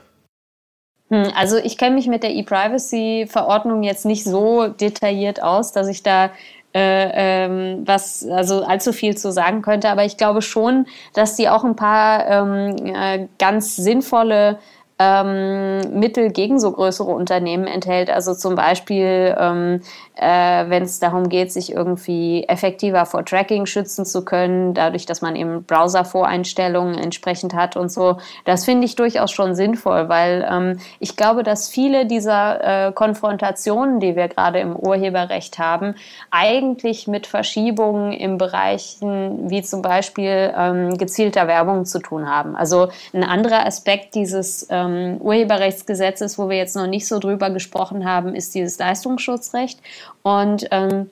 Hm, 1.10 1.32
also 1.36 1.58
ich 1.58 1.78
kenne 1.78 1.96
mich 1.96 2.08
mit 2.08 2.24
der 2.24 2.32
E-Privacy-Verordnung 2.32 3.84
jetzt 3.84 4.06
nicht 4.06 4.24
so 4.24 4.68
detailliert 4.68 5.42
aus, 5.42 5.72
dass 5.72 5.88
ich 5.88 6.02
da 6.02 6.32
äh, 6.74 7.46
ähm, 7.46 7.84
was 7.86 8.28
also 8.28 8.64
allzu 8.64 8.92
viel 8.92 9.16
zu 9.16 9.32
sagen 9.32 9.62
könnte, 9.62 9.90
aber 9.90 10.04
ich 10.04 10.18
glaube 10.18 10.42
schon, 10.42 10.88
dass 11.14 11.36
die 11.36 11.48
auch 11.48 11.64
ein 11.64 11.76
paar 11.76 12.28
ähm, 12.28 12.76
äh, 12.86 13.28
ganz 13.40 13.76
sinnvolle 13.76 14.60
ähm, 14.98 16.00
Mittel 16.00 16.32
gegen 16.32 16.58
so 16.60 16.72
größere 16.72 17.12
Unternehmen 17.12 17.68
enthält. 17.68 18.10
Also 18.10 18.34
zum 18.34 18.56
Beispiel, 18.56 19.36
ähm, 19.38 19.82
äh, 20.16 20.70
wenn 20.70 20.84
es 20.84 21.00
darum 21.00 21.28
geht, 21.28 21.52
sich 21.52 21.74
irgendwie 21.74 22.46
effektiver 22.48 23.06
vor 23.06 23.26
Tracking 23.26 23.66
schützen 23.66 24.06
zu 24.06 24.24
können, 24.24 24.74
dadurch, 24.74 25.06
dass 25.06 25.22
man 25.22 25.36
eben 25.36 25.64
Browser-Voreinstellungen 25.64 26.98
entsprechend 26.98 27.54
hat 27.54 27.76
und 27.76 27.92
so. 27.92 28.18
Das 28.46 28.64
finde 28.64 28.86
ich 28.86 28.96
durchaus 28.96 29.32
schon 29.32 29.54
sinnvoll, 29.54 30.08
weil 30.08 30.48
ähm, 30.50 30.80
ich 31.00 31.18
glaube, 31.18 31.44
dass 31.44 31.68
viele 31.68 32.06
dieser 32.06 32.88
äh, 32.88 32.92
Konfrontationen, 32.94 34.00
die 34.00 34.16
wir 34.16 34.30
gerade 34.30 34.60
im 34.60 34.78
Urheberrecht 34.78 35.60
haben, 35.60 35.96
eigentlich 36.32 37.08
mit 37.08 37.28
Verschiebungen 37.28 38.14
im 38.14 38.38
Bereichen 38.38 39.50
wie 39.50 39.62
zum 39.62 39.82
Beispiel 39.82 40.54
ähm, 40.58 40.98
gezielter 40.98 41.48
Werbung 41.48 41.84
zu 41.86 42.00
tun 42.00 42.30
haben. 42.30 42.56
Also 42.56 42.88
ein 43.14 43.26
anderer 43.26 43.66
Aspekt 43.66 44.16
dieses 44.16 44.68
ähm, 44.86 45.18
Urheberrechtsgesetzes, 45.22 46.38
wo 46.38 46.50
wir 46.50 46.58
jetzt 46.58 46.76
noch 46.76 46.88
nicht 46.88 47.08
so 47.08 47.20
drüber 47.20 47.50
gesprochen 47.50 48.06
haben, 48.06 48.36
ist 48.36 48.56
dieses 48.56 48.78
Leistungsschutzrecht. 48.78 49.80
Und 50.24 50.68
ähm, 50.72 51.10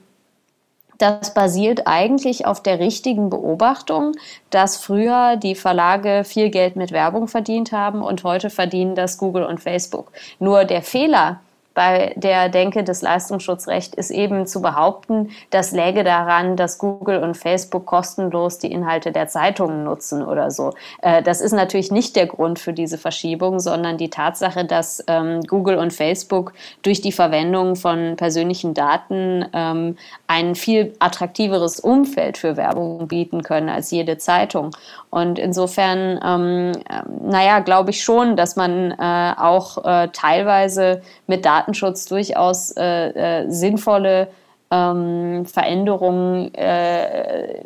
das 0.97 1.33
basiert 1.33 1.85
eigentlich 1.85 2.45
auf 2.45 2.61
der 2.61 2.79
richtigen 2.79 3.29
Beobachtung, 3.29 4.13
dass 4.49 4.77
früher 4.77 5.35
die 5.37 5.55
Verlage 5.55 6.23
viel 6.23 6.49
Geld 6.49 6.75
mit 6.75 6.91
Werbung 6.91 7.27
verdient 7.27 7.71
haben 7.71 8.01
und 8.01 8.23
heute 8.23 8.49
verdienen 8.49 8.95
das 8.95 9.17
Google 9.17 9.43
und 9.43 9.59
Facebook. 9.59 10.11
Nur 10.39 10.65
der 10.65 10.81
Fehler, 10.81 11.41
bei 11.73 12.13
der 12.15 12.49
Denke 12.49 12.83
des 12.83 13.01
Leistungsschutzrechts 13.01 13.95
ist 13.95 14.11
eben 14.11 14.45
zu 14.45 14.61
behaupten, 14.61 15.31
das 15.49 15.71
läge 15.71 16.03
daran, 16.03 16.55
dass 16.55 16.77
Google 16.77 17.23
und 17.23 17.35
Facebook 17.35 17.85
kostenlos 17.85 18.59
die 18.59 18.71
Inhalte 18.71 19.11
der 19.11 19.27
Zeitungen 19.27 19.83
nutzen 19.83 20.23
oder 20.23 20.51
so. 20.51 20.73
Äh, 21.01 21.23
das 21.23 21.41
ist 21.41 21.53
natürlich 21.53 21.91
nicht 21.91 22.15
der 22.15 22.27
Grund 22.27 22.59
für 22.59 22.73
diese 22.73 22.97
Verschiebung, 22.97 23.59
sondern 23.59 23.97
die 23.97 24.09
Tatsache, 24.09 24.65
dass 24.65 25.03
ähm, 25.07 25.41
Google 25.41 25.77
und 25.77 25.93
Facebook 25.93 26.53
durch 26.83 27.01
die 27.01 27.11
Verwendung 27.11 27.75
von 27.75 28.15
persönlichen 28.17 28.73
Daten 28.73 29.45
ähm, 29.53 29.97
ein 30.27 30.55
viel 30.55 30.93
attraktiveres 30.99 31.79
Umfeld 31.79 32.37
für 32.37 32.57
Werbung 32.57 33.07
bieten 33.07 33.43
können 33.43 33.69
als 33.69 33.91
jede 33.91 34.17
Zeitung. 34.17 34.71
Und 35.09 35.37
insofern, 35.37 36.19
ähm, 36.25 36.71
naja, 37.21 37.59
glaube 37.59 37.91
ich 37.91 38.03
schon, 38.03 38.35
dass 38.35 38.55
man 38.55 38.91
äh, 38.91 39.33
auch 39.37 39.83
äh, 39.85 40.07
teilweise 40.11 41.01
mit 41.27 41.45
Daten 41.45 41.73
Datenschutz 41.73 42.05
durchaus 42.05 42.71
äh, 42.71 43.43
äh, 43.43 43.49
sinnvolle 43.49 44.27
ähm, 44.71 45.45
Veränderungen 45.45 46.53
äh, 46.53 47.63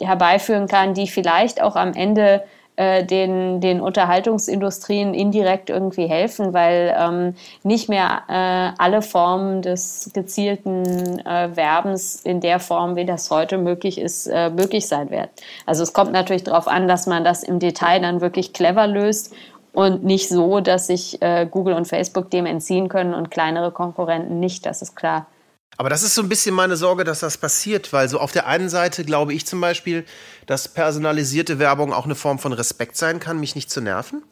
herbeiführen 0.00 0.66
kann, 0.68 0.94
die 0.94 1.06
vielleicht 1.06 1.62
auch 1.62 1.76
am 1.76 1.92
Ende 1.92 2.42
äh, 2.76 3.04
den, 3.04 3.60
den 3.60 3.80
Unterhaltungsindustrien 3.80 5.14
indirekt 5.14 5.70
irgendwie 5.70 6.06
helfen, 6.06 6.52
weil 6.52 6.94
ähm, 6.98 7.34
nicht 7.62 7.88
mehr 7.88 8.22
äh, 8.28 8.82
alle 8.82 9.00
Formen 9.00 9.62
des 9.62 10.10
gezielten 10.12 11.18
äh, 11.20 11.56
Werbens 11.56 12.16
in 12.16 12.40
der 12.40 12.60
Form, 12.60 12.96
wie 12.96 13.06
das 13.06 13.30
heute 13.30 13.56
möglich 13.58 13.98
ist, 13.98 14.26
äh, 14.26 14.50
möglich 14.50 14.88
sein 14.88 15.10
werden. 15.10 15.30
Also 15.64 15.82
es 15.82 15.94
kommt 15.94 16.12
natürlich 16.12 16.44
darauf 16.44 16.68
an, 16.68 16.86
dass 16.86 17.06
man 17.06 17.24
das 17.24 17.42
im 17.42 17.58
Detail 17.58 18.00
dann 18.00 18.20
wirklich 18.20 18.52
clever 18.52 18.86
löst 18.86 19.34
und 19.76 20.04
nicht 20.04 20.30
so, 20.30 20.60
dass 20.60 20.86
sich 20.86 21.20
äh, 21.20 21.46
Google 21.50 21.74
und 21.74 21.86
Facebook 21.86 22.30
dem 22.30 22.46
entziehen 22.46 22.88
können 22.88 23.12
und 23.12 23.30
kleinere 23.30 23.70
Konkurrenten 23.72 24.40
nicht, 24.40 24.64
das 24.64 24.80
ist 24.80 24.96
klar. 24.96 25.26
Aber 25.76 25.90
das 25.90 26.02
ist 26.02 26.14
so 26.14 26.22
ein 26.22 26.30
bisschen 26.30 26.54
meine 26.54 26.76
Sorge, 26.76 27.04
dass 27.04 27.20
das 27.20 27.36
passiert, 27.36 27.92
weil 27.92 28.08
so 28.08 28.18
auf 28.18 28.32
der 28.32 28.46
einen 28.46 28.70
Seite 28.70 29.04
glaube 29.04 29.34
ich 29.34 29.44
zum 29.46 29.60
Beispiel, 29.60 30.06
dass 30.46 30.68
personalisierte 30.68 31.58
Werbung 31.58 31.92
auch 31.92 32.06
eine 32.06 32.14
Form 32.14 32.38
von 32.38 32.54
Respekt 32.54 32.96
sein 32.96 33.20
kann, 33.20 33.38
mich 33.38 33.54
nicht 33.54 33.70
zu 33.70 33.82
nerven. 33.82 34.22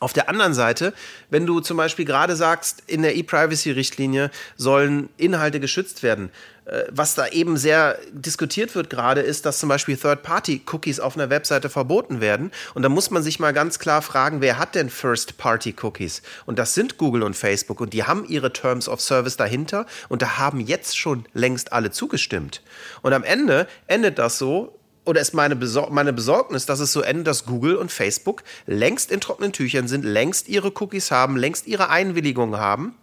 Auf 0.00 0.12
der 0.12 0.28
anderen 0.28 0.54
Seite, 0.54 0.92
wenn 1.30 1.46
du 1.46 1.60
zum 1.60 1.76
Beispiel 1.76 2.04
gerade 2.04 2.34
sagst, 2.34 2.82
in 2.88 3.02
der 3.02 3.14
E-Privacy-Richtlinie 3.14 4.32
sollen 4.56 5.08
Inhalte 5.16 5.60
geschützt 5.60 6.02
werden, 6.02 6.30
was 6.90 7.14
da 7.14 7.28
eben 7.28 7.56
sehr 7.56 7.98
diskutiert 8.10 8.74
wird 8.74 8.88
gerade, 8.88 9.20
ist, 9.20 9.44
dass 9.44 9.58
zum 9.58 9.68
Beispiel 9.68 9.96
Third-Party-Cookies 9.96 10.98
auf 10.98 11.16
einer 11.16 11.28
Webseite 11.28 11.68
verboten 11.68 12.20
werden. 12.20 12.52
Und 12.72 12.82
da 12.82 12.88
muss 12.88 13.10
man 13.10 13.22
sich 13.22 13.38
mal 13.38 13.52
ganz 13.52 13.78
klar 13.78 14.00
fragen, 14.00 14.40
wer 14.40 14.58
hat 14.58 14.74
denn 14.74 14.88
First-Party-Cookies? 14.88 16.22
Und 16.46 16.58
das 16.58 16.74
sind 16.74 16.96
Google 16.96 17.22
und 17.22 17.36
Facebook. 17.36 17.80
Und 17.80 17.92
die 17.92 18.04
haben 18.04 18.24
ihre 18.26 18.52
Terms 18.52 18.88
of 18.88 19.02
Service 19.02 19.36
dahinter. 19.36 19.84
Und 20.08 20.22
da 20.22 20.38
haben 20.38 20.58
jetzt 20.60 20.96
schon 20.96 21.26
längst 21.34 21.72
alle 21.72 21.90
zugestimmt. 21.90 22.62
Und 23.02 23.12
am 23.12 23.24
Ende 23.24 23.66
endet 23.86 24.18
das 24.18 24.38
so, 24.38 24.78
oder 25.04 25.20
ist 25.20 25.34
meine, 25.34 25.56
Besor 25.56 25.90
meine 25.90 26.14
Besorgnis, 26.14 26.64
dass 26.64 26.80
es 26.80 26.92
so 26.92 27.02
endet, 27.02 27.26
dass 27.26 27.44
Google 27.44 27.76
und 27.76 27.92
Facebook 27.92 28.42
längst 28.66 29.10
in 29.10 29.20
trockenen 29.20 29.52
Tüchern 29.52 29.86
sind, 29.86 30.02
längst 30.02 30.48
ihre 30.48 30.72
Cookies 30.80 31.10
haben, 31.10 31.36
längst 31.36 31.66
ihre 31.66 31.90
Einwilligung 31.90 32.56
haben 32.56 32.94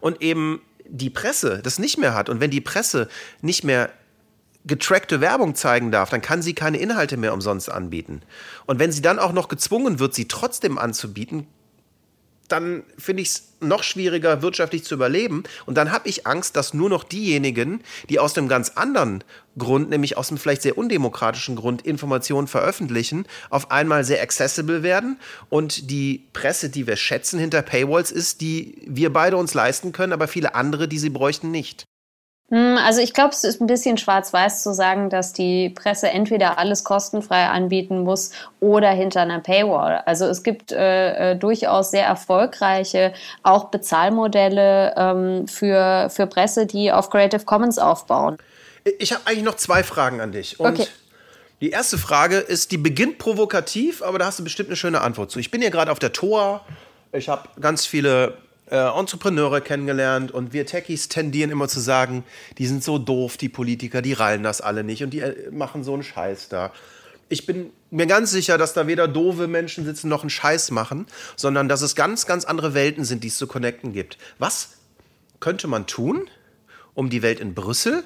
und 0.00 0.22
eben 0.22 0.62
die 0.90 1.10
Presse 1.10 1.60
das 1.62 1.78
nicht 1.78 1.98
mehr 1.98 2.14
hat 2.14 2.28
und 2.28 2.40
wenn 2.40 2.50
die 2.50 2.60
Presse 2.60 3.08
nicht 3.40 3.64
mehr 3.64 3.90
getrackte 4.66 5.20
Werbung 5.20 5.54
zeigen 5.54 5.90
darf, 5.90 6.10
dann 6.10 6.20
kann 6.20 6.42
sie 6.42 6.54
keine 6.54 6.78
Inhalte 6.78 7.16
mehr 7.16 7.32
umsonst 7.32 7.70
anbieten. 7.70 8.20
Und 8.66 8.78
wenn 8.78 8.92
sie 8.92 9.00
dann 9.00 9.18
auch 9.18 9.32
noch 9.32 9.48
gezwungen 9.48 9.98
wird, 9.98 10.14
sie 10.14 10.28
trotzdem 10.28 10.76
anzubieten, 10.76 11.46
dann 12.52 12.82
finde 12.98 13.22
ich 13.22 13.28
es 13.28 13.48
noch 13.60 13.82
schwieriger, 13.82 14.42
wirtschaftlich 14.42 14.84
zu 14.84 14.94
überleben. 14.94 15.44
Und 15.66 15.76
dann 15.76 15.92
habe 15.92 16.08
ich 16.08 16.26
Angst, 16.26 16.56
dass 16.56 16.74
nur 16.74 16.88
noch 16.88 17.04
diejenigen, 17.04 17.82
die 18.08 18.18
aus 18.18 18.36
einem 18.36 18.48
ganz 18.48 18.70
anderen 18.70 19.22
Grund, 19.58 19.90
nämlich 19.90 20.16
aus 20.16 20.30
einem 20.30 20.38
vielleicht 20.38 20.62
sehr 20.62 20.78
undemokratischen 20.78 21.56
Grund, 21.56 21.82
Informationen 21.82 22.46
veröffentlichen, 22.46 23.26
auf 23.50 23.70
einmal 23.70 24.04
sehr 24.04 24.22
accessible 24.22 24.82
werden. 24.82 25.18
Und 25.48 25.90
die 25.90 26.26
Presse, 26.32 26.70
die 26.70 26.86
wir 26.86 26.96
schätzen 26.96 27.38
hinter 27.38 27.62
Paywalls, 27.62 28.10
ist, 28.10 28.40
die 28.40 28.82
wir 28.86 29.12
beide 29.12 29.36
uns 29.36 29.54
leisten 29.54 29.92
können, 29.92 30.12
aber 30.12 30.28
viele 30.28 30.54
andere, 30.54 30.88
die 30.88 30.98
sie 30.98 31.10
bräuchten, 31.10 31.50
nicht. 31.50 31.84
Hm, 32.50 32.78
also 32.78 33.00
ich 33.00 33.14
glaube, 33.14 33.30
es 33.30 33.44
ist 33.44 33.60
ein 33.60 33.68
bisschen 33.68 33.96
schwarz-weiß 33.96 34.64
zu 34.64 34.74
sagen, 34.74 35.08
dass 35.08 35.32
die 35.32 35.70
Presse 35.70 36.08
entweder 36.08 36.58
alles 36.58 36.82
kostenfrei 36.82 37.46
anbieten 37.46 38.00
muss 38.02 38.32
oder 38.58 38.90
hinter 38.90 39.20
einer 39.22 39.38
Paywall. 39.38 40.02
Also 40.04 40.26
es 40.26 40.42
gibt 40.42 40.72
äh, 40.72 41.32
äh, 41.32 41.36
durchaus 41.36 41.92
sehr 41.92 42.04
erfolgreiche 42.04 43.14
auch 43.44 43.66
Bezahlmodelle 43.66 44.94
ähm, 44.96 45.46
für, 45.46 46.10
für 46.10 46.26
Presse, 46.26 46.66
die 46.66 46.90
auf 46.90 47.08
Creative 47.08 47.44
Commons 47.44 47.78
aufbauen. 47.78 48.36
Ich 48.98 49.12
habe 49.12 49.22
eigentlich 49.26 49.44
noch 49.44 49.56
zwei 49.56 49.84
Fragen 49.84 50.20
an 50.20 50.32
dich. 50.32 50.58
Und 50.58 50.80
okay. 50.80 50.88
Die 51.60 51.70
erste 51.70 51.98
Frage 51.98 52.38
ist, 52.38 52.72
die 52.72 52.78
beginnt 52.78 53.18
provokativ, 53.18 54.02
aber 54.02 54.18
da 54.18 54.26
hast 54.26 54.38
du 54.38 54.44
bestimmt 54.44 54.70
eine 54.70 54.76
schöne 54.76 55.02
Antwort 55.02 55.30
zu. 55.30 55.38
Ich 55.38 55.50
bin 55.50 55.60
hier 55.60 55.70
gerade 55.70 55.92
auf 55.92 55.98
der 55.98 56.12
Tor. 56.12 56.64
Ich 57.12 57.28
habe 57.28 57.48
ganz 57.60 57.84
viele 57.84 58.38
äh, 58.70 58.76
Entrepreneure 58.76 59.60
kennengelernt 59.60 60.30
und 60.30 60.52
wir 60.52 60.66
Techies 60.66 61.08
tendieren 61.08 61.50
immer 61.50 61.68
zu 61.68 61.80
sagen, 61.80 62.24
die 62.58 62.66
sind 62.66 62.84
so 62.84 62.98
doof, 62.98 63.36
die 63.36 63.48
Politiker, 63.48 64.02
die 64.02 64.12
rallen 64.12 64.42
das 64.42 64.60
alle 64.60 64.84
nicht 64.84 65.02
und 65.02 65.10
die 65.10 65.20
äh, 65.20 65.50
machen 65.50 65.84
so 65.84 65.94
einen 65.94 66.02
Scheiß 66.02 66.48
da. 66.48 66.72
Ich 67.28 67.46
bin 67.46 67.70
mir 67.90 68.06
ganz 68.06 68.30
sicher, 68.30 68.58
dass 68.58 68.72
da 68.72 68.86
weder 68.86 69.06
doofe 69.06 69.46
Menschen 69.46 69.84
sitzen 69.84 70.08
noch 70.08 70.22
einen 70.22 70.30
Scheiß 70.30 70.70
machen, 70.70 71.06
sondern 71.36 71.68
dass 71.68 71.82
es 71.82 71.94
ganz, 71.94 72.26
ganz 72.26 72.44
andere 72.44 72.74
Welten 72.74 73.04
sind, 73.04 73.22
die 73.22 73.28
es 73.28 73.36
zu 73.36 73.46
connecten 73.46 73.92
gibt. 73.92 74.18
Was 74.38 74.70
könnte 75.38 75.68
man 75.68 75.86
tun, 75.86 76.28
um 76.94 77.10
die 77.10 77.22
Welt 77.22 77.40
in 77.40 77.54
Brüssel 77.54 78.04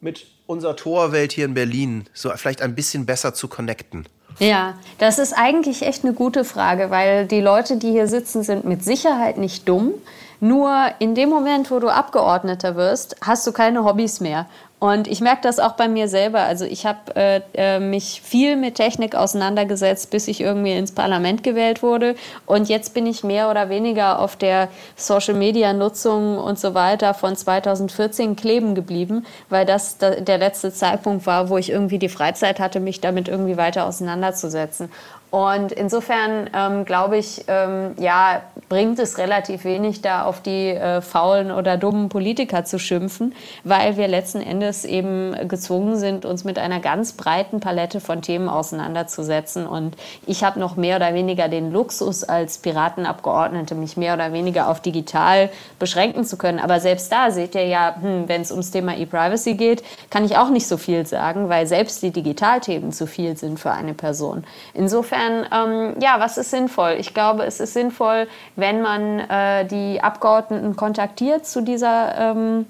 mit 0.00 0.26
unserer 0.46 0.76
Torwelt 0.76 1.32
hier 1.32 1.44
in 1.44 1.54
Berlin 1.54 2.04
so 2.12 2.30
vielleicht 2.36 2.62
ein 2.62 2.74
bisschen 2.74 3.06
besser 3.06 3.34
zu 3.34 3.48
connecten? 3.48 4.06
Ja, 4.38 4.74
das 4.98 5.18
ist 5.18 5.32
eigentlich 5.32 5.82
echt 5.82 6.04
eine 6.04 6.12
gute 6.12 6.44
Frage, 6.44 6.90
weil 6.90 7.26
die 7.26 7.40
Leute, 7.40 7.76
die 7.76 7.92
hier 7.92 8.08
sitzen, 8.08 8.42
sind 8.42 8.64
mit 8.64 8.82
Sicherheit 8.84 9.38
nicht 9.38 9.68
dumm. 9.68 9.94
Nur 10.40 10.88
in 10.98 11.14
dem 11.14 11.28
Moment, 11.28 11.70
wo 11.70 11.78
du 11.78 11.88
Abgeordneter 11.88 12.74
wirst, 12.76 13.16
hast 13.22 13.46
du 13.46 13.52
keine 13.52 13.84
Hobbys 13.84 14.20
mehr. 14.20 14.46
Und 14.84 15.08
ich 15.08 15.22
merke 15.22 15.40
das 15.40 15.60
auch 15.60 15.72
bei 15.76 15.88
mir 15.88 16.08
selber. 16.08 16.40
Also 16.40 16.66
ich 16.66 16.84
habe 16.84 17.16
äh, 17.16 17.40
äh, 17.54 17.80
mich 17.80 18.20
viel 18.22 18.54
mit 18.54 18.74
Technik 18.74 19.14
auseinandergesetzt, 19.14 20.10
bis 20.10 20.28
ich 20.28 20.42
irgendwie 20.42 20.72
ins 20.72 20.92
Parlament 20.92 21.42
gewählt 21.42 21.82
wurde. 21.82 22.16
Und 22.44 22.68
jetzt 22.68 22.92
bin 22.92 23.06
ich 23.06 23.24
mehr 23.24 23.50
oder 23.50 23.70
weniger 23.70 24.18
auf 24.18 24.36
der 24.36 24.68
Social-Media-Nutzung 24.96 26.36
und 26.36 26.58
so 26.58 26.74
weiter 26.74 27.14
von 27.14 27.34
2014 27.34 28.36
kleben 28.36 28.74
geblieben, 28.74 29.24
weil 29.48 29.64
das 29.64 29.96
der 29.96 30.36
letzte 30.36 30.70
Zeitpunkt 30.70 31.24
war, 31.24 31.48
wo 31.48 31.56
ich 31.56 31.70
irgendwie 31.70 31.98
die 31.98 32.10
Freizeit 32.10 32.60
hatte, 32.60 32.78
mich 32.78 33.00
damit 33.00 33.26
irgendwie 33.26 33.56
weiter 33.56 33.86
auseinanderzusetzen. 33.86 34.92
Und 35.34 35.72
insofern 35.72 36.48
ähm, 36.54 36.84
glaube 36.84 37.16
ich, 37.16 37.46
ähm, 37.48 37.96
ja, 37.98 38.42
bringt 38.68 39.00
es 39.00 39.18
relativ 39.18 39.64
wenig, 39.64 40.00
da 40.00 40.26
auf 40.26 40.40
die 40.40 40.68
äh, 40.68 41.00
faulen 41.00 41.50
oder 41.50 41.76
dummen 41.76 42.08
Politiker 42.08 42.64
zu 42.64 42.78
schimpfen, 42.78 43.34
weil 43.64 43.96
wir 43.96 44.06
letzten 44.06 44.40
Endes 44.40 44.84
eben 44.84 45.34
gezwungen 45.48 45.96
sind, 45.96 46.24
uns 46.24 46.44
mit 46.44 46.56
einer 46.56 46.78
ganz 46.78 47.14
breiten 47.14 47.58
Palette 47.58 47.98
von 47.98 48.22
Themen 48.22 48.48
auseinanderzusetzen. 48.48 49.66
Und 49.66 49.96
ich 50.24 50.44
habe 50.44 50.60
noch 50.60 50.76
mehr 50.76 50.94
oder 50.98 51.14
weniger 51.14 51.48
den 51.48 51.72
Luxus 51.72 52.22
als 52.22 52.58
Piratenabgeordnete, 52.58 53.74
mich 53.74 53.96
mehr 53.96 54.14
oder 54.14 54.32
weniger 54.32 54.68
auf 54.68 54.82
digital 54.82 55.50
beschränken 55.80 56.22
zu 56.24 56.36
können. 56.36 56.60
Aber 56.60 56.78
selbst 56.78 57.10
da 57.10 57.32
seht 57.32 57.56
ihr 57.56 57.66
ja, 57.66 57.96
hm, 58.00 58.28
wenn 58.28 58.42
es 58.42 58.52
ums 58.52 58.70
Thema 58.70 58.96
E-Privacy 58.96 59.54
geht, 59.54 59.82
kann 60.10 60.24
ich 60.24 60.36
auch 60.36 60.50
nicht 60.50 60.68
so 60.68 60.76
viel 60.76 61.04
sagen, 61.06 61.48
weil 61.48 61.66
selbst 61.66 62.04
die 62.04 62.12
Digitalthemen 62.12 62.92
zu 62.92 63.08
viel 63.08 63.36
sind 63.36 63.58
für 63.58 63.72
eine 63.72 63.94
Person. 63.94 64.44
Insofern 64.74 65.23
insofern, 65.24 65.94
ähm, 65.94 65.94
ja, 66.00 66.16
was 66.18 66.38
ist 66.38 66.50
sinnvoll? 66.50 66.96
Ich 66.98 67.14
glaube, 67.14 67.44
es 67.44 67.60
ist 67.60 67.74
sinnvoll, 67.74 68.26
wenn 68.56 68.82
man 68.82 69.20
äh, 69.20 69.66
die 69.66 70.00
Abgeordneten 70.00 70.76
kontaktiert 70.76 71.46
zu 71.46 71.62
dieser 71.62 72.18
ähm, 72.18 72.66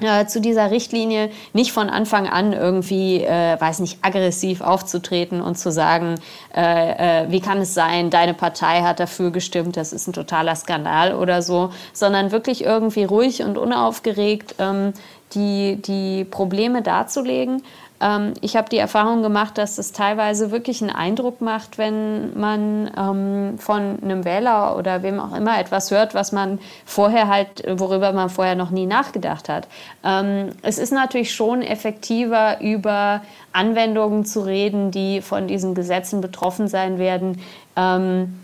äh, 0.00 0.26
zu 0.26 0.40
dieser 0.40 0.72
Richtlinie 0.72 1.30
nicht 1.52 1.70
von 1.70 1.88
Anfang 1.88 2.26
an 2.26 2.52
irgendwie, 2.52 3.22
äh, 3.22 3.60
weiß 3.60 3.78
nicht, 3.78 3.98
aggressiv 4.02 4.60
aufzutreten 4.60 5.40
und 5.40 5.56
zu 5.56 5.70
sagen, 5.70 6.16
äh, 6.52 7.22
äh, 7.22 7.30
wie 7.30 7.40
kann 7.40 7.58
es 7.58 7.74
sein, 7.74 8.10
deine 8.10 8.34
Partei 8.34 8.82
hat 8.82 8.98
dafür 8.98 9.30
gestimmt, 9.30 9.76
das 9.76 9.92
ist 9.92 10.08
ein 10.08 10.12
totaler 10.12 10.56
Skandal 10.56 11.14
oder 11.14 11.42
so, 11.42 11.70
sondern 11.92 12.32
wirklich 12.32 12.64
irgendwie 12.64 13.04
ruhig 13.04 13.44
und 13.44 13.56
unaufgeregt 13.56 14.56
ähm, 14.58 14.94
die, 15.34 15.76
die 15.80 16.24
Probleme 16.24 16.82
darzulegen 16.82 17.62
ähm, 18.04 18.34
ich 18.42 18.54
habe 18.56 18.68
die 18.68 18.76
Erfahrung 18.76 19.22
gemacht, 19.22 19.56
dass 19.56 19.78
es 19.78 19.92
teilweise 19.92 20.50
wirklich 20.50 20.82
einen 20.82 20.90
Eindruck 20.90 21.40
macht, 21.40 21.78
wenn 21.78 22.38
man 22.38 22.90
ähm, 22.96 23.58
von 23.58 23.98
einem 24.02 24.26
Wähler 24.26 24.76
oder 24.76 25.02
wem 25.02 25.18
auch 25.18 25.34
immer 25.34 25.58
etwas 25.58 25.90
hört, 25.90 26.14
was 26.14 26.30
man 26.30 26.58
vorher 26.84 27.28
halt, 27.28 27.64
worüber 27.66 28.12
man 28.12 28.28
vorher 28.28 28.56
noch 28.56 28.70
nie 28.70 28.84
nachgedacht 28.84 29.48
hat. 29.48 29.68
Ähm, 30.04 30.50
es 30.60 30.76
ist 30.76 30.92
natürlich 30.92 31.32
schon 31.32 31.62
effektiver, 31.62 32.60
über 32.60 33.22
Anwendungen 33.52 34.26
zu 34.26 34.40
reden, 34.40 34.90
die 34.90 35.22
von 35.22 35.48
diesen 35.48 35.74
Gesetzen 35.74 36.20
betroffen 36.20 36.68
sein 36.68 36.98
werden. 36.98 37.40
Ähm, 37.74 38.43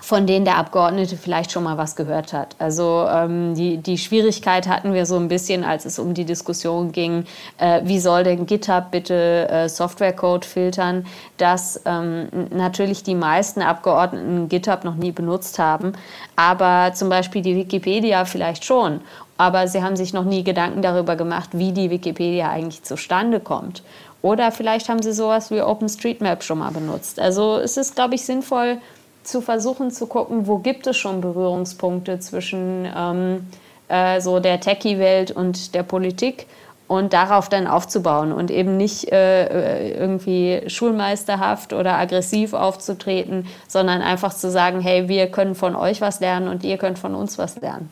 von 0.00 0.26
denen 0.26 0.44
der 0.44 0.56
Abgeordnete 0.56 1.16
vielleicht 1.16 1.52
schon 1.52 1.64
mal 1.64 1.78
was 1.78 1.96
gehört 1.96 2.32
hat. 2.32 2.56
Also 2.58 3.06
ähm, 3.08 3.54
die, 3.54 3.78
die 3.78 3.98
Schwierigkeit 3.98 4.68
hatten 4.68 4.94
wir 4.94 5.06
so 5.06 5.16
ein 5.16 5.28
bisschen, 5.28 5.64
als 5.64 5.84
es 5.84 5.98
um 5.98 6.14
die 6.14 6.24
Diskussion 6.24 6.92
ging, 6.92 7.24
äh, 7.58 7.82
wie 7.84 8.00
soll 8.00 8.24
denn 8.24 8.46
GitHub 8.46 8.90
bitte 8.90 9.48
äh, 9.48 9.68
Softwarecode 9.68 10.44
filtern, 10.44 11.06
dass 11.36 11.80
ähm, 11.84 12.28
natürlich 12.50 13.02
die 13.02 13.14
meisten 13.14 13.62
Abgeordneten 13.62 14.48
GitHub 14.48 14.84
noch 14.84 14.96
nie 14.96 15.12
benutzt 15.12 15.58
haben, 15.58 15.92
aber 16.36 16.92
zum 16.94 17.08
Beispiel 17.08 17.42
die 17.42 17.56
Wikipedia 17.56 18.24
vielleicht 18.24 18.64
schon. 18.64 19.00
Aber 19.36 19.68
sie 19.68 19.82
haben 19.82 19.96
sich 19.96 20.12
noch 20.12 20.24
nie 20.24 20.44
Gedanken 20.44 20.82
darüber 20.82 21.16
gemacht, 21.16 21.50
wie 21.52 21.72
die 21.72 21.88
Wikipedia 21.90 22.50
eigentlich 22.50 22.82
zustande 22.82 23.40
kommt. 23.40 23.82
Oder 24.22 24.52
vielleicht 24.52 24.88
haben 24.88 25.00
sie 25.00 25.12
sowas 25.12 25.50
wie 25.50 25.62
OpenStreetMap 25.62 26.44
schon 26.44 26.58
mal 26.58 26.70
benutzt. 26.70 27.18
Also 27.18 27.56
es 27.56 27.78
ist, 27.78 27.94
glaube 27.94 28.16
ich, 28.16 28.24
sinnvoll, 28.24 28.78
zu 29.22 29.40
versuchen 29.40 29.90
zu 29.90 30.06
gucken, 30.06 30.46
wo 30.46 30.58
gibt 30.58 30.86
es 30.86 30.96
schon 30.96 31.20
Berührungspunkte 31.20 32.18
zwischen 32.20 32.88
ähm, 32.94 33.46
äh, 33.88 34.20
so 34.20 34.40
der 34.40 34.60
Techie-Welt 34.60 35.30
und 35.30 35.74
der 35.74 35.82
Politik 35.82 36.46
und 36.86 37.12
darauf 37.12 37.48
dann 37.48 37.68
aufzubauen 37.68 38.32
und 38.32 38.50
eben 38.50 38.76
nicht 38.76 39.12
äh, 39.12 39.92
irgendwie 39.92 40.62
schulmeisterhaft 40.68 41.72
oder 41.72 41.96
aggressiv 41.96 42.52
aufzutreten, 42.52 43.46
sondern 43.68 44.02
einfach 44.02 44.34
zu 44.34 44.50
sagen, 44.50 44.80
hey, 44.80 45.08
wir 45.08 45.28
können 45.30 45.54
von 45.54 45.76
euch 45.76 46.00
was 46.00 46.18
lernen 46.18 46.48
und 46.48 46.64
ihr 46.64 46.78
könnt 46.78 46.98
von 46.98 47.14
uns 47.14 47.38
was 47.38 47.60
lernen. 47.60 47.90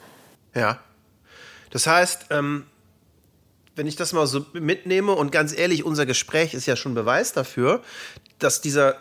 Ja. 0.55 0.79
Das 1.71 1.87
heißt, 1.87 2.27
ähm, 2.31 2.67
wenn 3.77 3.87
ich 3.87 3.95
das 3.95 4.13
mal 4.13 4.27
so 4.27 4.45
mitnehme 4.53 5.13
und 5.13 5.31
ganz 5.31 5.57
ehrlich, 5.57 5.85
unser 5.85 6.05
Gespräch 6.05 6.53
ist 6.53 6.67
ja 6.67 6.75
schon 6.75 6.95
Beweis 6.95 7.33
dafür, 7.33 7.83
dass 8.41 8.61
dieser 8.61 8.97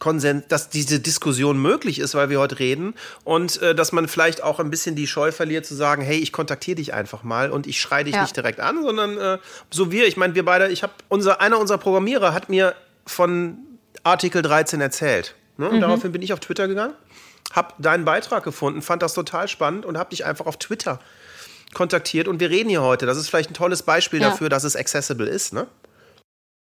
Konsens, 0.00 0.44
dass 0.48 0.68
diese 0.68 0.98
Diskussion 0.98 1.62
möglich 1.62 2.00
ist, 2.00 2.16
weil 2.16 2.28
wir 2.30 2.40
heute 2.40 2.58
reden 2.58 2.94
und 3.22 3.62
äh, 3.62 3.74
dass 3.74 3.92
man 3.92 4.08
vielleicht 4.08 4.42
auch 4.42 4.58
ein 4.58 4.70
bisschen 4.70 4.96
die 4.96 5.06
Scheu 5.06 5.30
verliert 5.30 5.64
zu 5.64 5.76
sagen, 5.76 6.02
hey, 6.02 6.18
ich 6.18 6.32
kontaktiere 6.32 6.76
dich 6.76 6.92
einfach 6.92 7.22
mal 7.22 7.50
und 7.50 7.68
ich 7.68 7.80
schreie 7.80 8.02
dich 8.02 8.14
ja. 8.14 8.22
nicht 8.22 8.36
direkt 8.36 8.58
an, 8.58 8.82
sondern 8.82 9.16
äh, 9.18 9.38
so 9.70 9.92
wir, 9.92 10.08
ich 10.08 10.16
meine, 10.16 10.34
wir 10.34 10.44
beide, 10.44 10.68
ich 10.68 10.82
habe 10.82 10.92
unser 11.08 11.40
einer 11.40 11.58
unserer 11.58 11.78
Programmierer 11.78 12.34
hat 12.34 12.48
mir 12.48 12.74
von 13.06 13.58
Artikel 14.02 14.42
13 14.42 14.80
erzählt. 14.80 15.36
Ne? 15.56 15.68
Und 15.68 15.76
mhm. 15.76 15.80
daraufhin 15.82 16.10
bin 16.10 16.22
ich 16.22 16.32
auf 16.32 16.40
Twitter 16.40 16.66
gegangen, 16.66 16.94
habe 17.52 17.74
deinen 17.78 18.04
Beitrag 18.04 18.42
gefunden, 18.42 18.82
fand 18.82 19.02
das 19.02 19.14
total 19.14 19.46
spannend 19.46 19.84
und 19.84 19.98
habe 19.98 20.10
dich 20.10 20.24
einfach 20.24 20.46
auf 20.46 20.56
Twitter 20.56 20.98
kontaktiert 21.74 22.26
und 22.26 22.40
wir 22.40 22.50
reden 22.50 22.68
hier 22.68 22.82
heute. 22.82 23.06
Das 23.06 23.16
ist 23.16 23.28
vielleicht 23.28 23.50
ein 23.50 23.54
tolles 23.54 23.82
Beispiel 23.82 24.20
ja. 24.20 24.30
dafür, 24.30 24.48
dass 24.48 24.64
es 24.64 24.74
accessible 24.74 25.28
ist, 25.28 25.52
ne? 25.52 25.66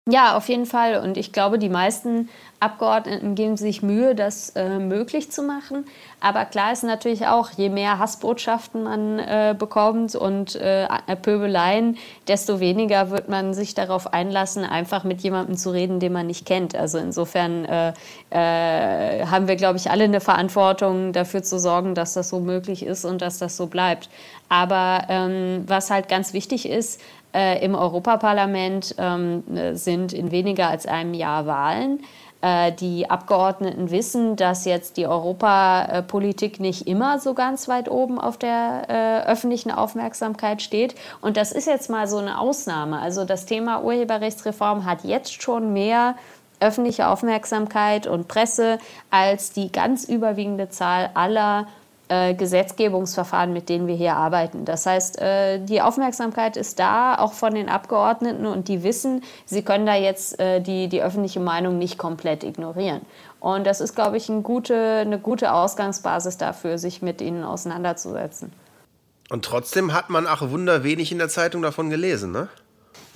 Ja, 0.09 0.37
auf 0.37 0.49
jeden 0.49 0.67
Fall. 0.67 1.01
Und 1.01 1.17
ich 1.17 1.33
glaube, 1.33 1.59
die 1.59 1.69
meisten 1.69 2.29
Abgeordneten 2.61 3.35
geben 3.35 3.57
sich 3.57 3.83
Mühe, 3.83 4.15
das 4.15 4.51
äh, 4.51 4.79
möglich 4.79 5.33
zu 5.33 5.43
machen. 5.43 5.85
Aber 6.21 6.45
klar 6.45 6.73
ist 6.73 6.85
natürlich 6.85 7.27
auch, 7.27 7.51
je 7.51 7.69
mehr 7.71 7.99
Hassbotschaften 7.99 8.85
man 8.85 9.19
äh, 9.19 9.57
bekommt 9.59 10.15
und 10.15 10.55
äh, 10.55 10.87
Pöbeleien, 11.21 11.99
desto 12.29 12.61
weniger 12.61 13.11
wird 13.11 13.29
man 13.29 13.53
sich 13.53 13.75
darauf 13.75 14.13
einlassen, 14.13 14.65
einfach 14.65 15.03
mit 15.03 15.23
jemandem 15.23 15.57
zu 15.57 15.71
reden, 15.71 15.99
den 15.99 16.13
man 16.13 16.29
nicht 16.29 16.47
kennt. 16.47 16.77
Also 16.77 16.99
insofern 16.99 17.65
äh, 17.65 17.93
äh, 18.31 19.27
haben 19.27 19.49
wir, 19.49 19.57
glaube 19.57 19.77
ich, 19.77 19.91
alle 19.91 20.05
eine 20.05 20.21
Verantwortung 20.21 21.13
dafür 21.13 21.43
zu 21.43 21.59
sorgen, 21.59 21.97
dass 21.97 22.15
das 22.15 22.29
so 22.29 22.39
möglich 22.39 22.87
ist 22.87 23.05
und 23.05 23.23
dass 23.23 23.39
das 23.39 23.57
so 23.57 23.67
bleibt. 23.67 24.09
Aber 24.49 25.07
ähm, 25.09 25.65
was 25.67 25.91
halt 25.91 26.09
ganz 26.09 26.33
wichtig 26.33 26.69
ist, 26.69 27.01
äh, 27.35 27.65
Im 27.65 27.75
Europaparlament 27.75 28.95
ähm, 28.99 29.43
sind 29.75 30.13
in 30.13 30.31
weniger 30.31 30.69
als 30.69 30.87
einem 30.87 31.15
Jahr 31.15 31.47
Wahlen. 31.47 32.01
Äh, 32.43 32.73
die 32.73 33.09
Abgeordneten 33.11 33.91
wissen, 33.91 34.37
dass 34.37 34.67
jetzt 34.67 34.99
die 34.99 35.07
Europapolitik 35.07 36.61
nicht 36.61 36.87
immer 36.87 37.19
so 37.19 37.35
ganz 37.35 37.67
weit 37.67 37.91
oben 37.91 38.21
auf 38.21 38.37
der 38.37 38.85
äh, 38.89 39.31
öffentlichen 39.31 39.71
Aufmerksamkeit 39.71 40.63
steht. 40.63 40.95
Und 41.21 41.37
das 41.37 41.51
ist 41.53 41.67
jetzt 41.67 41.91
mal 41.91 42.07
so 42.07 42.19
eine 42.19 42.39
Ausnahme. 42.39 43.01
Also 43.01 43.25
das 43.25 43.47
Thema 43.47 43.83
Urheberrechtsreform 43.83 44.85
hat 44.85 45.05
jetzt 45.05 45.43
schon 45.43 45.73
mehr 45.73 46.15
öffentliche 46.61 47.09
Aufmerksamkeit 47.09 48.07
und 48.07 48.29
Presse 48.29 48.79
als 49.11 49.53
die 49.53 49.73
ganz 49.73 50.05
überwiegende 50.05 50.69
Zahl 50.69 51.11
aller 51.15 51.67
äh, 52.09 52.35
Gesetzgebungsverfahren, 52.35 53.53
mit 53.53 53.69
denen 53.69 53.87
wir 53.87 53.97
hier 53.97 54.15
arbeiten. 54.15 54.65
Das 54.65 54.87
heißt, 54.87 55.21
äh, 55.21 55.59
die 55.59 55.83
Aufmerksamkeit 55.83 56.57
ist 56.57 56.79
da, 56.79 57.17
auch 57.17 57.33
von 57.33 57.55
den 57.55 57.69
Abgeordneten, 57.69 58.47
und 58.47 58.69
die 58.69 58.83
wissen, 58.83 59.25
sie 59.45 59.63
können 59.63 59.87
da 59.87 59.95
jetzt 59.95 60.39
äh, 60.39 60.61
die, 60.61 60.89
die 60.89 61.03
öffentliche 61.03 61.41
Meinung 61.41 61.79
nicht 61.79 61.99
komplett 61.99 62.45
ignorieren. 62.45 63.01
Und 63.41 63.67
das 63.67 63.81
ist, 63.81 63.95
glaube 63.95 64.17
ich, 64.17 64.31
eine 64.31 64.43
gute, 64.43 64.75
eine 64.77 65.19
gute 65.19 65.53
Ausgangsbasis 65.53 66.39
dafür, 66.39 66.79
sich 66.79 67.03
mit 67.03 67.21
ihnen 67.21 67.45
auseinanderzusetzen. 67.45 68.53
Und 69.29 69.45
trotzdem 69.45 69.93
hat 69.93 70.09
man, 70.09 70.27
ach 70.27 70.43
Wunder, 70.51 70.85
wenig 70.85 71.11
in 71.11 71.19
der 71.19 71.29
Zeitung 71.29 71.63
davon 71.63 71.91
gelesen, 71.91 72.31
ne? 72.31 72.49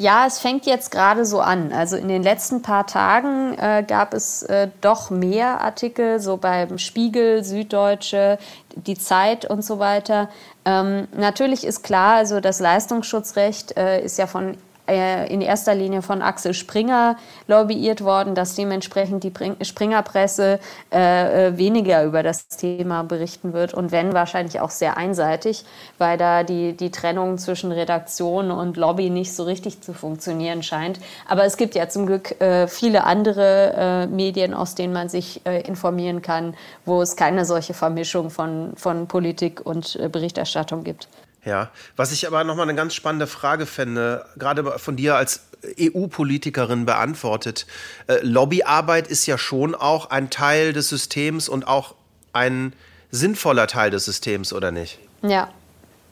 Ja, 0.00 0.24
es 0.26 0.38
fängt 0.38 0.64
jetzt 0.64 0.90
gerade 0.92 1.26
so 1.26 1.40
an. 1.40 1.74
Also 1.74 1.98
in 1.98 2.08
den 2.08 2.22
letzten 2.22 2.62
paar 2.62 2.86
Tagen 2.86 3.52
äh, 3.58 3.84
gab 3.86 4.14
es 4.14 4.42
äh, 4.44 4.68
doch 4.80 5.10
mehr 5.10 5.60
Artikel, 5.60 6.20
so 6.20 6.38
beim 6.38 6.78
Spiegel, 6.78 7.44
Süddeutsche, 7.44 8.38
die 8.74 8.96
Zeit 8.96 9.44
und 9.44 9.62
so 9.62 9.78
weiter. 9.78 10.30
Ähm, 10.64 11.06
natürlich 11.14 11.66
ist 11.66 11.82
klar, 11.82 12.14
also 12.14 12.40
das 12.40 12.60
Leistungsschutzrecht 12.60 13.76
äh, 13.76 14.02
ist 14.02 14.16
ja 14.16 14.26
von 14.26 14.56
äh, 14.90 15.26
in 15.32 15.40
erster 15.40 15.74
Linie 15.74 16.02
von 16.02 16.20
Axel 16.20 16.52
Springer 16.52 17.16
lobbyiert 17.46 18.02
worden, 18.02 18.34
dass 18.34 18.54
dementsprechend 18.54 19.22
die 19.22 19.32
Springerpresse 19.62 20.58
äh, 20.92 21.48
äh, 21.48 21.56
weniger 21.56 22.04
über 22.04 22.22
das 22.22 22.48
Thema 22.48 23.04
berichten 23.04 23.52
wird 23.52 23.72
und 23.72 23.92
wenn 23.92 24.12
wahrscheinlich 24.12 24.60
auch 24.60 24.70
sehr 24.70 24.96
einseitig, 24.96 25.64
weil 25.98 26.18
da 26.18 26.42
die, 26.42 26.76
die 26.76 26.90
Trennung 26.90 27.38
zwischen 27.38 27.70
Redaktion 27.70 28.50
und 28.50 28.76
Lobby 28.76 29.10
nicht 29.10 29.32
so 29.32 29.44
richtig 29.44 29.80
zu 29.80 29.92
funktionieren 29.94 30.62
scheint. 30.62 30.98
Aber 31.28 31.44
es 31.44 31.56
gibt 31.56 31.74
ja 31.74 31.88
zum 31.88 32.06
Glück 32.06 32.40
äh, 32.40 32.66
viele 32.66 33.04
andere 33.04 33.74
äh, 33.76 34.06
Medien, 34.08 34.54
aus 34.54 34.74
denen 34.74 34.92
man 34.92 35.08
sich 35.08 35.44
informieren 35.46 36.22
kann, 36.22 36.54
wo 36.84 37.02
es 37.02 37.16
keine 37.16 37.44
solche 37.44 37.74
Vermischung 37.74 38.30
von, 38.30 38.72
von 38.76 39.06
Politik 39.06 39.64
und 39.64 39.98
Berichterstattung 40.10 40.84
gibt. 40.84 41.08
Ja, 41.44 41.70
was 41.96 42.12
ich 42.12 42.26
aber 42.26 42.44
nochmal 42.44 42.68
eine 42.68 42.76
ganz 42.76 42.94
spannende 42.94 43.26
Frage 43.26 43.64
fände, 43.64 44.26
gerade 44.36 44.78
von 44.78 44.96
dir 44.96 45.16
als 45.16 45.40
EU-Politikerin 45.78 46.86
beantwortet. 46.86 47.66
Äh, 48.06 48.18
Lobbyarbeit 48.22 49.08
ist 49.08 49.26
ja 49.26 49.38
schon 49.38 49.74
auch 49.74 50.10
ein 50.10 50.30
Teil 50.30 50.72
des 50.72 50.88
Systems 50.88 51.48
und 51.48 51.66
auch 51.66 51.94
ein 52.32 52.74
sinnvoller 53.10 53.66
Teil 53.66 53.90
des 53.90 54.04
Systems, 54.04 54.52
oder 54.52 54.70
nicht? 54.70 54.98
Ja, 55.22 55.48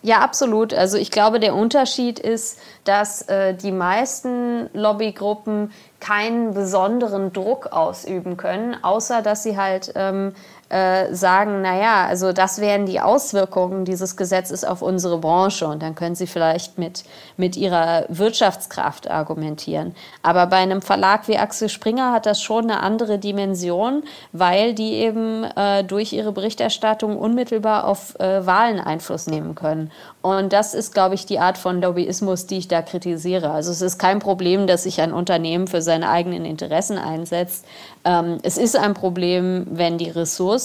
ja, 0.03 0.21
absolut. 0.21 0.73
Also 0.73 0.97
ich 0.97 1.11
glaube, 1.11 1.41
der 1.41 1.55
Unterschied 1.55 2.21
ist, 2.21 2.61
dass 2.85 3.23
äh, 3.23 3.55
die 3.55 3.73
meisten 3.73 4.71
Lobbygruppen 4.73 5.73
keinen 5.99 6.55
besonderen 6.55 7.33
Druck 7.33 7.73
ausüben 7.73 8.37
können, 8.37 8.77
außer 8.83 9.23
dass 9.23 9.43
sie 9.43 9.57
halt 9.57 9.93
ähm, 9.97 10.35
äh, 10.71 11.15
sagen, 11.15 11.63
naja, 11.63 12.07
also 12.07 12.33
das 12.35 12.61
wären 12.61 12.85
die 12.85 13.01
Auswirkungen 13.01 13.87
dieses 13.87 14.19
Gesetzes 14.19 14.65
auf 14.65 14.83
unsere 14.83 15.17
Branche 15.17 15.67
und 15.67 15.83
dann 15.83 15.95
können 15.95 16.15
sie 16.15 16.27
vielleicht 16.27 16.77
mit, 16.77 17.05
mit 17.39 17.57
ihrer 17.57 18.05
Wirtschaftskraft 18.09 19.11
argumentieren. 19.11 19.95
Aber 20.23 20.47
bei 20.47 20.59
einem 20.59 20.83
Verlag 20.83 21.27
wie 21.27 21.39
Axel 21.39 21.71
Springer 21.71 22.13
hat 22.13 22.27
das 22.27 22.43
schon 22.43 22.65
eine 22.65 22.83
andere 22.83 23.19
Dimension, 23.19 24.03
weil 24.33 24.75
die 24.75 24.93
eben 24.95 25.45
äh, 25.45 25.85
durch 25.85 26.13
ihre 26.13 26.33
Berichterstattung 26.33 27.17
unmittelbar 27.17 27.87
auf 27.87 28.21
äh, 28.21 28.45
Wahlen 28.45 28.79
Einfluss 28.79 29.27
nehmen 29.27 29.55
können. 29.55 29.91
Und 30.21 30.53
das 30.53 30.75
ist, 30.75 30.93
glaube 30.93 31.15
ich, 31.15 31.25
die 31.25 31.39
Art 31.39 31.57
von 31.57 31.81
Lobbyismus, 31.81 32.47
die 32.47 32.59
ich 32.59 32.69
da 32.69 32.83
kritisiere. 32.83 33.53
Also 33.53 33.71
es 33.71 33.81
ist 33.81 33.99
kein 33.99 34.19
Problem, 34.19 34.67
dass 34.67 34.83
sich 34.83 35.01
ein 35.01 35.15
Unternehmen 35.15 35.67
für 35.67 35.81
seine 35.81 36.11
eigenen 36.11 36.45
Interessen 36.45 36.99
einsetzt. 36.99 37.65
Ähm, 38.05 38.37
es 38.43 38.59
ist 38.59 38.77
ein 38.77 38.93
Problem, 38.93 39.67
wenn 39.71 39.97
die 39.97 40.11
Ressourcen 40.11 40.58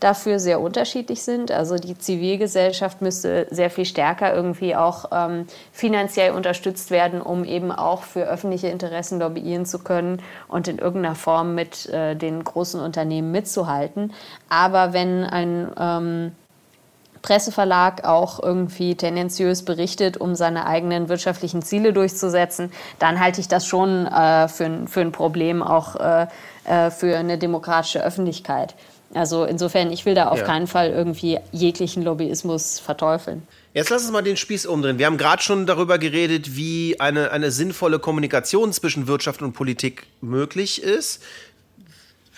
dafür 0.00 0.38
sehr 0.38 0.60
unterschiedlich 0.60 1.22
sind. 1.22 1.50
Also 1.50 1.76
die 1.76 1.96
Zivilgesellschaft 1.96 3.02
müsste 3.02 3.46
sehr 3.50 3.70
viel 3.70 3.84
stärker 3.84 4.34
irgendwie 4.34 4.76
auch 4.76 5.06
ähm, 5.12 5.46
finanziell 5.72 6.32
unterstützt 6.32 6.90
werden, 6.90 7.20
um 7.20 7.44
eben 7.44 7.72
auch 7.72 8.02
für 8.02 8.24
öffentliche 8.24 8.68
Interessen 8.68 9.18
lobbyieren 9.18 9.66
zu 9.66 9.78
können 9.78 10.22
und 10.48 10.68
in 10.68 10.78
irgendeiner 10.78 11.14
Form 11.14 11.54
mit 11.54 11.86
äh, 11.90 12.14
den 12.14 12.42
großen 12.44 12.80
Unternehmen 12.80 13.30
mitzuhalten. 13.30 14.12
Aber 14.48 14.92
wenn 14.92 15.24
ein 15.24 15.70
ähm, 15.78 16.32
Presseverlag 17.24 18.04
auch 18.04 18.42
irgendwie 18.42 18.96
tendenziös 18.96 19.64
berichtet, 19.64 20.18
um 20.18 20.34
seine 20.34 20.66
eigenen 20.66 21.08
wirtschaftlichen 21.08 21.62
Ziele 21.62 21.94
durchzusetzen, 21.94 22.70
dann 22.98 23.18
halte 23.18 23.40
ich 23.40 23.48
das 23.48 23.66
schon 23.66 24.06
äh, 24.06 24.46
für, 24.48 24.86
für 24.86 25.00
ein 25.00 25.10
Problem 25.10 25.62
auch 25.62 25.96
äh, 25.96 26.26
äh, 26.64 26.90
für 26.90 27.16
eine 27.16 27.38
demokratische 27.38 28.04
Öffentlichkeit. 28.04 28.74
Also 29.14 29.44
insofern, 29.44 29.92
ich 29.92 30.04
will 30.04 30.14
da 30.14 30.28
auf 30.28 30.40
ja. 30.40 30.44
keinen 30.44 30.66
Fall 30.66 30.90
irgendwie 30.90 31.38
jeglichen 31.52 32.02
Lobbyismus 32.02 32.80
verteufeln. 32.80 33.42
Jetzt 33.72 33.90
lass 33.90 34.02
uns 34.02 34.12
mal 34.12 34.22
den 34.22 34.36
Spieß 34.36 34.66
umdrehen. 34.66 34.98
Wir 34.98 35.06
haben 35.06 35.18
gerade 35.18 35.42
schon 35.42 35.66
darüber 35.66 35.98
geredet, 35.98 36.56
wie 36.56 37.00
eine, 37.00 37.30
eine 37.30 37.50
sinnvolle 37.50 37.98
Kommunikation 37.98 38.72
zwischen 38.72 39.06
Wirtschaft 39.06 39.42
und 39.42 39.52
Politik 39.52 40.06
möglich 40.20 40.82
ist. 40.82 41.22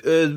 Äh, 0.04 0.28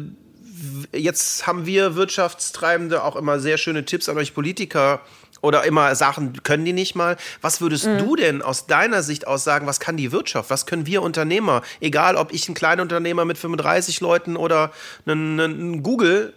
jetzt 0.91 1.47
haben 1.47 1.65
wir 1.65 1.95
Wirtschaftstreibende 1.95 3.03
auch 3.03 3.15
immer 3.15 3.39
sehr 3.39 3.57
schöne 3.57 3.85
Tipps 3.85 4.09
an 4.09 4.17
euch 4.17 4.33
Politiker 4.33 5.01
oder 5.41 5.63
immer 5.63 5.95
Sachen 5.95 6.43
können 6.43 6.65
die 6.65 6.73
nicht 6.73 6.95
mal. 6.95 7.17
Was 7.41 7.61
würdest 7.61 7.85
mhm. 7.85 7.97
du 7.99 8.15
denn 8.15 8.41
aus 8.41 8.67
deiner 8.67 9.03
Sicht 9.03 9.27
aus 9.27 9.43
sagen, 9.43 9.67
was 9.67 9.79
kann 9.79 9.97
die 9.97 10.11
Wirtschaft? 10.11 10.49
Was 10.49 10.65
können 10.65 10.85
wir 10.85 11.01
Unternehmer? 11.01 11.61
Egal, 11.79 12.15
ob 12.15 12.33
ich 12.33 12.47
ein 12.49 12.55
Kleinunternehmer 12.55 13.25
mit 13.25 13.37
35 13.37 14.01
Leuten 14.01 14.35
oder 14.35 14.71
ein, 15.05 15.39
ein 15.39 15.83
Google 15.83 16.33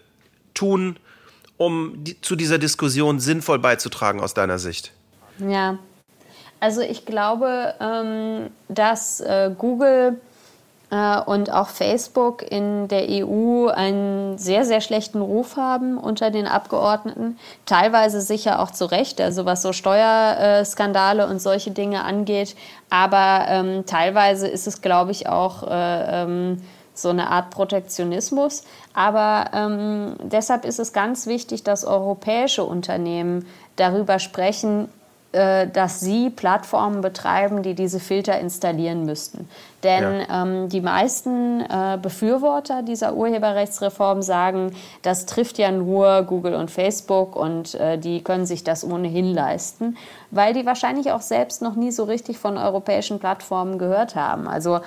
tun, 0.54 0.96
um 1.56 2.04
die, 2.04 2.20
zu 2.20 2.36
dieser 2.36 2.58
Diskussion 2.58 3.20
sinnvoll 3.20 3.58
beizutragen 3.58 4.20
aus 4.20 4.34
deiner 4.34 4.58
Sicht? 4.58 4.92
Ja, 5.38 5.78
also 6.60 6.80
ich 6.80 7.06
glaube, 7.06 7.74
ähm, 7.80 8.50
dass 8.68 9.20
äh, 9.20 9.50
Google 9.56 10.20
und 10.92 11.50
auch 11.50 11.68
Facebook 11.68 12.42
in 12.42 12.86
der 12.86 13.06
EU 13.08 13.68
einen 13.68 14.36
sehr, 14.36 14.66
sehr 14.66 14.82
schlechten 14.82 15.22
Ruf 15.22 15.56
haben 15.56 15.96
unter 15.96 16.30
den 16.30 16.46
Abgeordneten. 16.46 17.38
Teilweise 17.64 18.20
sicher 18.20 18.60
auch 18.60 18.70
zu 18.70 18.90
Recht, 18.90 19.18
also 19.18 19.46
was 19.46 19.62
so 19.62 19.72
Steuerskandale 19.72 21.26
und 21.26 21.40
solche 21.40 21.70
Dinge 21.70 22.04
angeht. 22.04 22.56
Aber 22.90 23.46
ähm, 23.48 23.86
teilweise 23.86 24.48
ist 24.48 24.66
es, 24.66 24.82
glaube 24.82 25.12
ich, 25.12 25.28
auch 25.30 25.62
äh, 25.62 26.22
ähm, 26.24 26.62
so 26.92 27.08
eine 27.08 27.30
Art 27.30 27.48
Protektionismus. 27.48 28.64
Aber 28.92 29.46
ähm, 29.54 30.16
deshalb 30.22 30.66
ist 30.66 30.78
es 30.78 30.92
ganz 30.92 31.26
wichtig, 31.26 31.62
dass 31.64 31.86
europäische 31.86 32.64
Unternehmen 32.64 33.46
darüber 33.76 34.18
sprechen, 34.18 34.84
äh, 34.84 35.01
dass 35.32 36.00
sie 36.00 36.28
Plattformen 36.28 37.00
betreiben, 37.00 37.62
die 37.62 37.74
diese 37.74 38.00
Filter 38.00 38.38
installieren 38.38 39.06
müssten. 39.06 39.48
Denn 39.82 40.20
ja. 40.20 40.42
ähm, 40.42 40.68
die 40.68 40.80
meisten 40.80 41.60
äh, 41.62 41.98
Befürworter 42.00 42.82
dieser 42.82 43.14
Urheberrechtsreform 43.14 44.22
sagen, 44.22 44.74
das 45.02 45.26
trifft 45.26 45.58
ja 45.58 45.72
nur 45.72 46.22
Google 46.22 46.54
und 46.54 46.70
Facebook 46.70 47.34
und 47.34 47.74
äh, 47.74 47.98
die 47.98 48.22
können 48.22 48.46
sich 48.46 48.62
das 48.62 48.84
ohnehin 48.84 49.32
leisten, 49.32 49.96
weil 50.30 50.52
die 50.52 50.66
wahrscheinlich 50.66 51.10
auch 51.10 51.22
selbst 51.22 51.62
noch 51.62 51.74
nie 51.74 51.90
so 51.90 52.04
richtig 52.04 52.38
von 52.38 52.58
europäischen 52.58 53.18
Plattformen 53.18 53.78
gehört 53.78 54.14
haben. 54.14 54.46
Also 54.46 54.80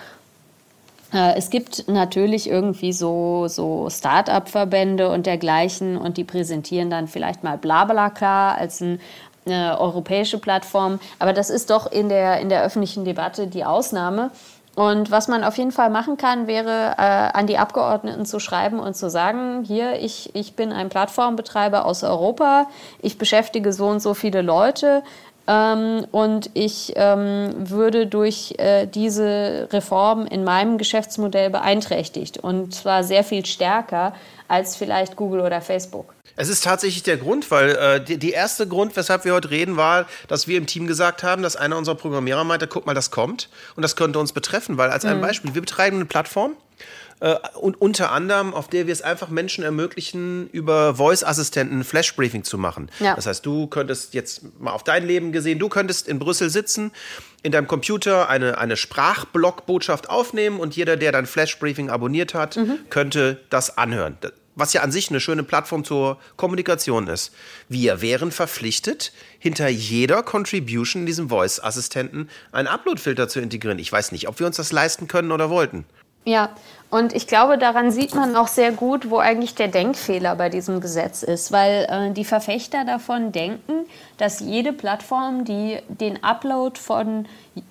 äh, 1.13 1.37
es 1.37 1.49
gibt 1.49 1.87
natürlich 1.87 2.49
irgendwie 2.49 2.91
so, 2.91 3.47
so 3.47 3.89
Start-up-Verbände 3.89 5.09
und 5.09 5.25
dergleichen 5.25 5.97
und 5.97 6.17
die 6.17 6.23
präsentieren 6.23 6.89
dann 6.89 7.07
vielleicht 7.07 7.43
mal 7.43 7.57
Blablacar 7.57 8.57
als 8.57 8.81
ein 8.81 8.99
eine 9.45 9.79
europäische 9.79 10.37
Plattform. 10.37 10.99
Aber 11.19 11.33
das 11.33 11.49
ist 11.49 11.69
doch 11.69 11.91
in 11.91 12.09
der, 12.09 12.39
in 12.39 12.49
der 12.49 12.63
öffentlichen 12.63 13.05
Debatte 13.05 13.47
die 13.47 13.65
Ausnahme. 13.65 14.31
Und 14.75 15.09
was 15.09 15.29
man 15.29 15.45
auf 15.45 15.57
jeden 15.57 15.71
Fall 15.71 15.89
machen 15.89 16.17
kann, 16.17 16.47
wäre 16.47 16.95
äh, 16.97 17.01
an 17.01 17.47
die 17.47 17.57
Abgeordneten 17.57 18.25
zu 18.25 18.39
schreiben 18.39 18.79
und 18.79 18.93
zu 18.93 19.09
sagen, 19.09 19.63
hier, 19.63 20.01
ich, 20.01 20.35
ich 20.35 20.55
bin 20.55 20.73
ein 20.73 20.89
Plattformbetreiber 20.89 21.85
aus 21.85 22.03
Europa, 22.03 22.67
ich 23.01 23.17
beschäftige 23.17 23.71
so 23.71 23.87
und 23.87 24.01
so 24.01 24.13
viele 24.13 24.41
Leute 24.41 25.01
ähm, 25.47 26.05
und 26.11 26.49
ich 26.53 26.93
ähm, 26.95 27.53
würde 27.57 28.07
durch 28.07 28.55
äh, 28.57 28.87
diese 28.87 29.67
Reform 29.71 30.25
in 30.25 30.43
meinem 30.43 30.77
Geschäftsmodell 30.77 31.49
beeinträchtigt 31.49 32.37
und 32.37 32.73
zwar 32.73 33.03
sehr 33.03 33.23
viel 33.23 33.45
stärker 33.45 34.13
als 34.47 34.75
vielleicht 34.75 35.15
Google 35.15 35.41
oder 35.41 35.61
Facebook. 35.61 36.13
Es 36.37 36.49
ist 36.49 36.63
tatsächlich 36.63 37.03
der 37.03 37.17
Grund, 37.17 37.49
weil 37.49 37.69
äh, 37.69 38.03
die, 38.03 38.17
die, 38.17 38.31
erste 38.31 38.67
Grund, 38.67 38.95
weshalb 38.95 39.23
wir 39.23 39.33
heute 39.33 39.51
reden, 39.51 39.77
war, 39.77 40.05
dass 40.27 40.47
wir 40.47 40.57
im 40.57 40.65
Team 40.65 40.85
gesagt 40.85 41.23
haben, 41.23 41.41
dass 41.43 41.55
einer 41.55 41.77
unserer 41.77 41.95
Programmierer 41.95 42.43
meinte, 42.43 42.67
guck 42.67 42.85
mal, 42.85 42.93
das 42.93 43.09
kommt 43.09 43.49
und 43.75 43.83
das 43.83 43.95
könnte 43.95 44.19
uns 44.19 44.33
betreffen, 44.33 44.77
weil 44.77 44.89
als 44.89 45.05
ein 45.05 45.17
mhm. 45.17 45.21
Beispiel, 45.21 45.55
wir 45.55 45.61
betreiben 45.61 45.95
eine 45.97 46.05
Plattform, 46.05 46.53
äh, 47.19 47.35
und 47.59 47.79
unter 47.79 48.11
anderem, 48.11 48.53
auf 48.53 48.67
der 48.67 48.87
wir 48.87 48.93
es 48.93 49.01
einfach 49.01 49.29
Menschen 49.29 49.63
ermöglichen, 49.63 50.49
über 50.51 50.95
Voice-Assistenten 50.95 51.83
Flash-Briefing 51.83 52.43
zu 52.43 52.57
machen. 52.57 52.89
Ja. 52.99 53.15
Das 53.15 53.25
heißt, 53.25 53.45
du 53.45 53.67
könntest 53.67 54.13
jetzt 54.13 54.59
mal 54.59 54.71
auf 54.71 54.83
dein 54.83 55.05
Leben 55.05 55.31
gesehen, 55.31 55.59
du 55.59 55.69
könntest 55.69 56.07
in 56.07 56.19
Brüssel 56.19 56.49
sitzen, 56.49 56.91
in 57.43 57.51
deinem 57.51 57.67
Computer 57.67 58.29
eine, 58.29 58.57
eine 58.57 58.75
Sprachblockbotschaft 58.75 60.09
aufnehmen 60.09 60.59
und 60.59 60.75
jeder, 60.75 60.97
der 60.97 61.11
dein 61.11 61.25
Flash-Briefing 61.25 61.89
abonniert 61.89 62.33
hat, 62.33 62.57
mhm. 62.57 62.79
könnte 62.89 63.39
das 63.49 63.77
anhören 63.77 64.17
was 64.55 64.73
ja 64.73 64.81
an 64.81 64.91
sich 64.91 65.09
eine 65.09 65.19
schöne 65.19 65.43
Plattform 65.43 65.83
zur 65.83 66.17
Kommunikation 66.37 67.07
ist. 67.07 67.33
Wir 67.69 68.01
wären 68.01 68.31
verpflichtet, 68.31 69.11
hinter 69.37 69.67
jeder 69.67 70.23
Contribution 70.23 71.01
in 71.01 71.05
diesem 71.05 71.29
Voice-Assistenten 71.29 72.29
einen 72.51 72.67
Upload-Filter 72.67 73.27
zu 73.27 73.41
integrieren. 73.41 73.79
Ich 73.79 73.91
weiß 73.91 74.11
nicht, 74.13 74.27
ob 74.27 74.39
wir 74.39 74.47
uns 74.47 74.55
das 74.57 74.71
leisten 74.71 75.07
können 75.07 75.31
oder 75.31 75.49
wollten. 75.49 75.85
Ja, 76.25 76.49
und 76.89 77.13
ich 77.13 77.27
glaube, 77.27 77.57
daran 77.59 77.91
sieht 77.91 78.15
man 78.15 78.35
auch 78.35 78.47
sehr 78.47 78.71
gut, 78.71 79.11
wo 79.11 79.19
eigentlich 79.19 79.53
der 79.53 79.67
Denkfehler 79.67 80.35
bei 80.35 80.49
diesem 80.49 80.81
Gesetz 80.81 81.21
ist, 81.21 81.51
weil 81.51 81.87
äh, 81.89 82.11
die 82.11 82.25
Verfechter 82.25 82.83
davon 82.83 83.31
denken, 83.31 83.85
dass 84.17 84.39
jede 84.39 84.73
Plattform, 84.73 85.45
die 85.45 85.79
den 85.87 86.23
Upload 86.23 86.79
von 86.79 87.27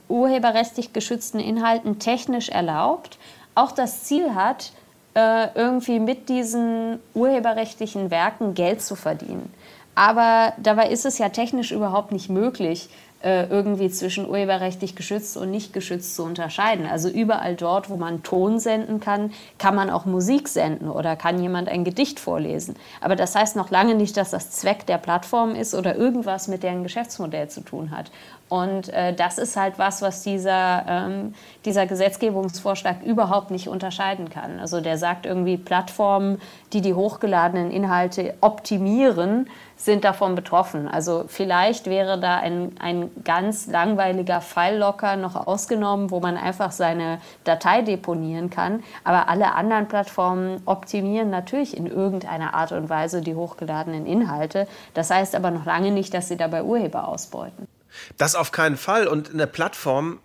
urheberrechtlich 0.08 0.92
geschützten 0.92 1.40
Inhalten 1.40 1.98
technisch 1.98 2.48
erlaubt, 2.48 3.18
auch 3.56 3.72
das 3.72 4.04
Ziel 4.04 4.34
hat, 4.36 4.72
äh, 5.14 5.48
irgendwie 5.54 5.98
mit 5.98 6.28
diesen 6.28 7.00
urheberrechtlichen 7.14 8.10
Werken 8.12 8.54
Geld 8.54 8.82
zu 8.82 8.94
verdienen. 8.94 9.52
Aber 9.96 10.52
dabei 10.58 10.90
ist 10.90 11.06
es 11.06 11.18
ja 11.18 11.28
technisch 11.28 11.72
überhaupt 11.72 12.12
nicht 12.12 12.28
möglich, 12.28 12.88
äh, 13.24 13.46
irgendwie 13.46 13.88
zwischen 13.88 14.28
urheberrechtlich 14.28 14.96
geschützt 14.96 15.38
und 15.38 15.50
nicht 15.50 15.72
geschützt 15.72 16.14
zu 16.14 16.24
unterscheiden. 16.24 16.86
Also 16.86 17.08
überall 17.08 17.56
dort, 17.56 17.88
wo 17.88 17.96
man 17.96 18.22
Ton 18.22 18.58
senden 18.58 19.00
kann, 19.00 19.32
kann 19.56 19.74
man 19.74 19.88
auch 19.88 20.04
Musik 20.04 20.46
senden 20.46 20.90
oder 20.90 21.16
kann 21.16 21.40
jemand 21.40 21.68
ein 21.70 21.84
Gedicht 21.84 22.20
vorlesen. 22.20 22.76
Aber 23.00 23.16
das 23.16 23.34
heißt 23.34 23.56
noch 23.56 23.70
lange 23.70 23.94
nicht, 23.94 24.18
dass 24.18 24.30
das 24.30 24.50
Zweck 24.50 24.84
der 24.84 24.98
Plattform 24.98 25.54
ist 25.54 25.74
oder 25.74 25.96
irgendwas 25.96 26.48
mit 26.48 26.62
deren 26.62 26.82
Geschäftsmodell 26.82 27.48
zu 27.48 27.62
tun 27.62 27.90
hat. 27.90 28.10
Und 28.50 28.90
äh, 28.90 29.14
das 29.14 29.38
ist 29.38 29.56
halt 29.56 29.78
was, 29.78 30.02
was 30.02 30.22
dieser, 30.22 30.84
ähm, 30.86 31.34
dieser 31.64 31.86
Gesetzgebungsvorschlag 31.86 33.02
überhaupt 33.02 33.50
nicht 33.50 33.68
unterscheiden 33.68 34.28
kann. 34.28 34.60
Also 34.60 34.82
der 34.82 34.98
sagt 34.98 35.24
irgendwie, 35.24 35.56
Plattformen, 35.56 36.40
die 36.74 36.82
die 36.82 36.92
hochgeladenen 36.92 37.70
Inhalte 37.70 38.34
optimieren, 38.42 39.48
sind 39.84 40.04
davon 40.04 40.34
betroffen. 40.34 40.88
Also 40.88 41.24
vielleicht 41.28 41.86
wäre 41.86 42.18
da 42.18 42.36
ein, 42.36 42.76
ein 42.80 43.10
ganz 43.22 43.66
langweiliger 43.66 44.40
File-Locker 44.40 45.16
noch 45.16 45.34
ausgenommen, 45.46 46.10
wo 46.10 46.20
man 46.20 46.36
einfach 46.36 46.72
seine 46.72 47.20
Datei 47.44 47.82
deponieren 47.82 48.50
kann. 48.50 48.82
Aber 49.04 49.28
alle 49.28 49.54
anderen 49.54 49.86
Plattformen 49.86 50.62
optimieren 50.64 51.30
natürlich 51.30 51.76
in 51.76 51.86
irgendeiner 51.86 52.54
Art 52.54 52.72
und 52.72 52.88
Weise 52.88 53.20
die 53.20 53.34
hochgeladenen 53.34 54.06
Inhalte. 54.06 54.66
Das 54.94 55.10
heißt 55.10 55.34
aber 55.34 55.50
noch 55.50 55.66
lange 55.66 55.90
nicht, 55.90 56.14
dass 56.14 56.28
sie 56.28 56.36
dabei 56.36 56.62
Urheber 56.62 57.06
ausbeuten. 57.08 57.68
Das 58.16 58.34
auf 58.34 58.52
keinen 58.52 58.76
Fall. 58.76 59.06
Und 59.06 59.32
eine 59.32 59.46
Plattform 59.46 60.18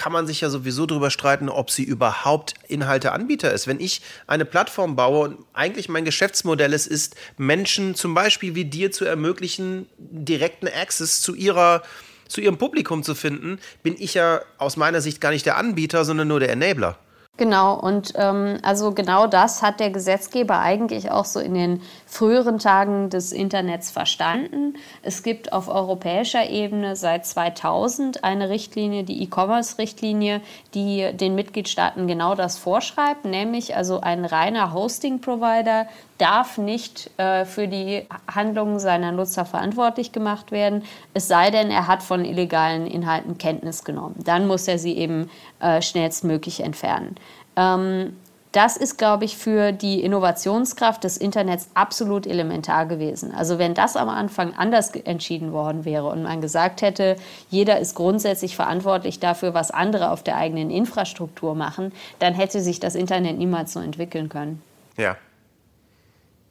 kann 0.00 0.12
man 0.12 0.26
sich 0.26 0.40
ja 0.40 0.48
sowieso 0.48 0.86
darüber 0.86 1.10
streiten, 1.10 1.50
ob 1.50 1.70
sie 1.70 1.84
überhaupt 1.84 2.54
Inhalteanbieter 2.68 3.52
ist. 3.52 3.66
Wenn 3.66 3.80
ich 3.80 4.00
eine 4.26 4.46
Plattform 4.46 4.96
baue 4.96 5.28
und 5.28 5.44
eigentlich 5.52 5.90
mein 5.90 6.06
Geschäftsmodell 6.06 6.72
ist, 6.72 6.86
ist 6.86 7.16
Menschen 7.36 7.94
zum 7.94 8.14
Beispiel 8.14 8.54
wie 8.54 8.64
dir 8.64 8.90
zu 8.92 9.04
ermöglichen, 9.04 9.90
direkten 9.98 10.68
Access 10.68 11.20
zu 11.20 11.34
ihrer 11.34 11.82
zu 12.28 12.40
ihrem 12.40 12.56
Publikum 12.56 13.02
zu 13.02 13.14
finden, 13.14 13.58
bin 13.82 13.94
ich 13.98 14.14
ja 14.14 14.40
aus 14.56 14.78
meiner 14.78 15.02
Sicht 15.02 15.20
gar 15.20 15.32
nicht 15.32 15.44
der 15.44 15.58
Anbieter, 15.58 16.06
sondern 16.06 16.28
nur 16.28 16.40
der 16.40 16.50
Enabler. 16.50 16.96
Genau, 17.36 17.74
und 17.74 18.12
ähm, 18.16 18.58
also 18.62 18.92
genau 18.92 19.26
das 19.26 19.62
hat 19.62 19.80
der 19.80 19.90
Gesetzgeber 19.90 20.60
eigentlich 20.60 21.10
auch 21.10 21.24
so 21.24 21.40
in 21.40 21.54
den 21.54 21.82
früheren 22.10 22.58
Tagen 22.58 23.08
des 23.08 23.30
Internets 23.30 23.92
verstanden. 23.92 24.74
Es 25.02 25.22
gibt 25.22 25.52
auf 25.52 25.68
europäischer 25.68 26.50
Ebene 26.50 26.96
seit 26.96 27.24
2000 27.24 28.24
eine 28.24 28.48
Richtlinie, 28.48 29.04
die 29.04 29.22
E-Commerce-Richtlinie, 29.22 30.40
die 30.74 31.12
den 31.12 31.36
Mitgliedstaaten 31.36 32.08
genau 32.08 32.34
das 32.34 32.58
vorschreibt, 32.58 33.24
nämlich 33.26 33.76
also 33.76 34.00
ein 34.00 34.24
reiner 34.24 34.74
Hosting-Provider 34.74 35.86
darf 36.18 36.58
nicht 36.58 37.12
äh, 37.16 37.44
für 37.44 37.68
die 37.68 38.06
Handlungen 38.26 38.80
seiner 38.80 39.12
Nutzer 39.12 39.44
verantwortlich 39.44 40.10
gemacht 40.10 40.50
werden, 40.50 40.82
es 41.14 41.28
sei 41.28 41.52
denn, 41.52 41.70
er 41.70 41.86
hat 41.86 42.02
von 42.02 42.24
illegalen 42.24 42.88
Inhalten 42.88 43.38
Kenntnis 43.38 43.84
genommen. 43.84 44.16
Dann 44.24 44.48
muss 44.48 44.66
er 44.66 44.80
sie 44.80 44.96
eben 44.98 45.30
äh, 45.60 45.80
schnellstmöglich 45.80 46.60
entfernen. 46.64 47.14
Ähm, 47.54 48.16
das 48.52 48.76
ist, 48.76 48.98
glaube 48.98 49.24
ich, 49.24 49.36
für 49.36 49.70
die 49.70 50.02
Innovationskraft 50.02 51.04
des 51.04 51.16
Internets 51.16 51.68
absolut 51.74 52.26
elementar 52.26 52.86
gewesen. 52.86 53.32
Also 53.32 53.58
wenn 53.58 53.74
das 53.74 53.96
am 53.96 54.08
Anfang 54.08 54.54
anders 54.54 54.90
entschieden 54.90 55.52
worden 55.52 55.84
wäre 55.84 56.08
und 56.08 56.24
man 56.24 56.40
gesagt 56.40 56.82
hätte, 56.82 57.16
jeder 57.48 57.78
ist 57.78 57.94
grundsätzlich 57.94 58.56
verantwortlich 58.56 59.20
dafür, 59.20 59.54
was 59.54 59.70
andere 59.70 60.10
auf 60.10 60.24
der 60.24 60.36
eigenen 60.36 60.70
Infrastruktur 60.70 61.54
machen, 61.54 61.92
dann 62.18 62.34
hätte 62.34 62.60
sich 62.60 62.80
das 62.80 62.96
Internet 62.96 63.38
niemals 63.38 63.72
so 63.72 63.80
entwickeln 63.80 64.28
können. 64.28 64.60
Ja. 64.96 65.16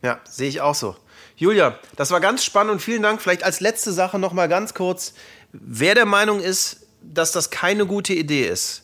Ja, 0.02 0.20
sehe 0.24 0.48
ich 0.48 0.62
auch 0.62 0.76
so. 0.76 0.96
Julia, 1.36 1.78
das 1.98 2.12
war 2.12 2.22
ganz 2.22 2.46
spannend 2.46 2.74
und 2.74 2.80
vielen 2.80 3.02
Dank. 3.02 3.22
Vielleicht 3.22 3.44
als 3.44 3.60
letzte 3.60 3.92
Sache 3.92 4.20
noch 4.20 4.32
mal 4.32 4.48
ganz 4.48 4.74
kurz, 4.74 5.14
wer 5.52 5.96
der 5.96 6.06
Meinung 6.06 6.40
ist, 6.40 6.88
dass 7.02 7.34
das 7.34 7.50
keine 7.50 7.86
gute 7.86 8.14
Idee 8.14 8.48
ist, 8.48 8.84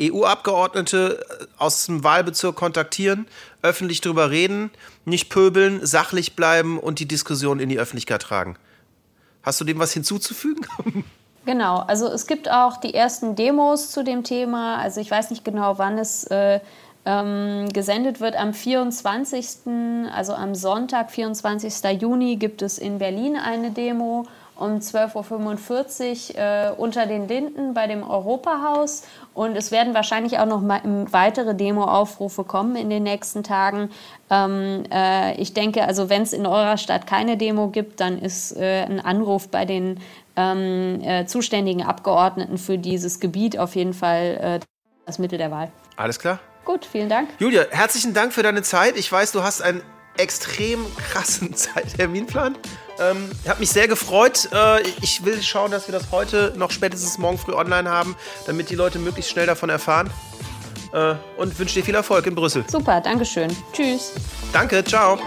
EU-Abgeordnete 0.00 1.24
äh, 1.40 1.44
aus 1.58 1.86
dem 1.86 2.04
Wahlbezirk 2.04 2.56
kontaktieren, 2.56 3.26
öffentlich 3.62 4.00
drüber 4.00 4.30
reden, 4.30 4.70
nicht 5.04 5.30
pöbeln, 5.30 5.84
sachlich 5.86 6.36
bleiben 6.36 6.78
und 6.78 6.98
die 6.98 7.06
Diskussion 7.06 7.60
in 7.60 7.68
die 7.68 7.78
Öffentlichkeit 7.78 8.22
tragen. 8.22 8.56
Hast 9.42 9.60
du 9.60 9.64
dem 9.64 9.78
was 9.78 9.92
hinzuzufügen? 9.92 10.66
Genau, 11.46 11.80
also 11.80 12.06
es 12.06 12.26
gibt 12.26 12.50
auch 12.50 12.78
die 12.78 12.94
ersten 12.94 13.36
Demos 13.36 13.90
zu 13.90 14.02
dem 14.02 14.24
Thema. 14.24 14.78
Also 14.78 15.02
ich 15.02 15.10
weiß 15.10 15.28
nicht 15.28 15.44
genau, 15.44 15.76
wann 15.76 15.98
es 15.98 16.24
äh, 16.24 16.60
ähm, 17.04 17.68
gesendet 17.72 18.20
wird. 18.20 18.34
Am 18.34 18.54
24., 18.54 20.10
also 20.10 20.34
am 20.34 20.54
Sonntag, 20.54 21.10
24. 21.10 22.00
Juni, 22.00 22.36
gibt 22.36 22.62
es 22.62 22.78
in 22.78 22.98
Berlin 22.98 23.36
eine 23.36 23.72
Demo 23.72 24.26
um 24.56 24.78
12.45 24.78 26.34
Uhr 26.34 26.38
äh, 26.38 26.70
unter 26.76 27.06
den 27.06 27.28
Linden 27.28 27.74
bei 27.74 27.86
dem 27.86 28.02
Europahaus. 28.02 29.02
Und 29.34 29.56
es 29.56 29.70
werden 29.70 29.94
wahrscheinlich 29.94 30.38
auch 30.38 30.46
noch 30.46 30.60
mal 30.60 30.80
weitere 31.10 31.54
Demo-Aufrufe 31.54 32.44
kommen 32.44 32.76
in 32.76 32.90
den 32.90 33.02
nächsten 33.02 33.42
Tagen. 33.42 33.90
Ähm, 34.30 34.84
äh, 34.92 35.34
ich 35.40 35.54
denke, 35.54 35.84
also 35.84 36.08
wenn 36.08 36.22
es 36.22 36.32
in 36.32 36.46
eurer 36.46 36.76
Stadt 36.76 37.06
keine 37.06 37.36
Demo 37.36 37.68
gibt, 37.68 38.00
dann 38.00 38.18
ist 38.18 38.56
äh, 38.56 38.84
ein 38.84 39.00
Anruf 39.00 39.48
bei 39.48 39.64
den 39.64 40.00
ähm, 40.36 41.00
äh, 41.02 41.26
zuständigen 41.26 41.82
Abgeordneten 41.82 42.58
für 42.58 42.78
dieses 42.78 43.20
Gebiet 43.20 43.58
auf 43.58 43.74
jeden 43.74 43.94
Fall 43.94 44.60
äh, 44.60 44.66
das 45.06 45.18
Mittel 45.18 45.38
der 45.38 45.50
Wahl. 45.50 45.70
Alles 45.96 46.18
klar. 46.18 46.38
Gut, 46.64 46.84
vielen 46.84 47.08
Dank. 47.08 47.28
Julia, 47.38 47.64
herzlichen 47.70 48.14
Dank 48.14 48.32
für 48.32 48.42
deine 48.42 48.62
Zeit. 48.62 48.96
Ich 48.96 49.10
weiß, 49.10 49.32
du 49.32 49.42
hast 49.42 49.60
einen 49.60 49.82
extrem 50.16 50.84
krassen 50.96 51.54
Zeitterminplan. 51.54 52.56
Ähm, 52.98 53.30
hat 53.48 53.60
mich 53.60 53.70
sehr 53.70 53.88
gefreut. 53.88 54.48
Äh, 54.52 54.82
ich 55.02 55.24
will 55.24 55.42
schauen, 55.42 55.70
dass 55.70 55.88
wir 55.88 55.92
das 55.92 56.10
heute 56.12 56.52
noch 56.56 56.70
spätestens 56.70 57.18
morgen 57.18 57.38
früh 57.38 57.52
online 57.52 57.90
haben, 57.90 58.16
damit 58.46 58.70
die 58.70 58.76
Leute 58.76 58.98
möglichst 58.98 59.30
schnell 59.30 59.46
davon 59.46 59.68
erfahren. 59.68 60.10
Äh, 60.92 61.14
und 61.36 61.58
wünsche 61.58 61.74
dir 61.74 61.84
viel 61.84 61.96
Erfolg 61.96 62.26
in 62.26 62.34
Brüssel. 62.34 62.64
Super, 62.68 63.00
Dankeschön. 63.00 63.54
Tschüss. 63.72 64.12
Danke, 64.52 64.84
ciao. 64.84 65.18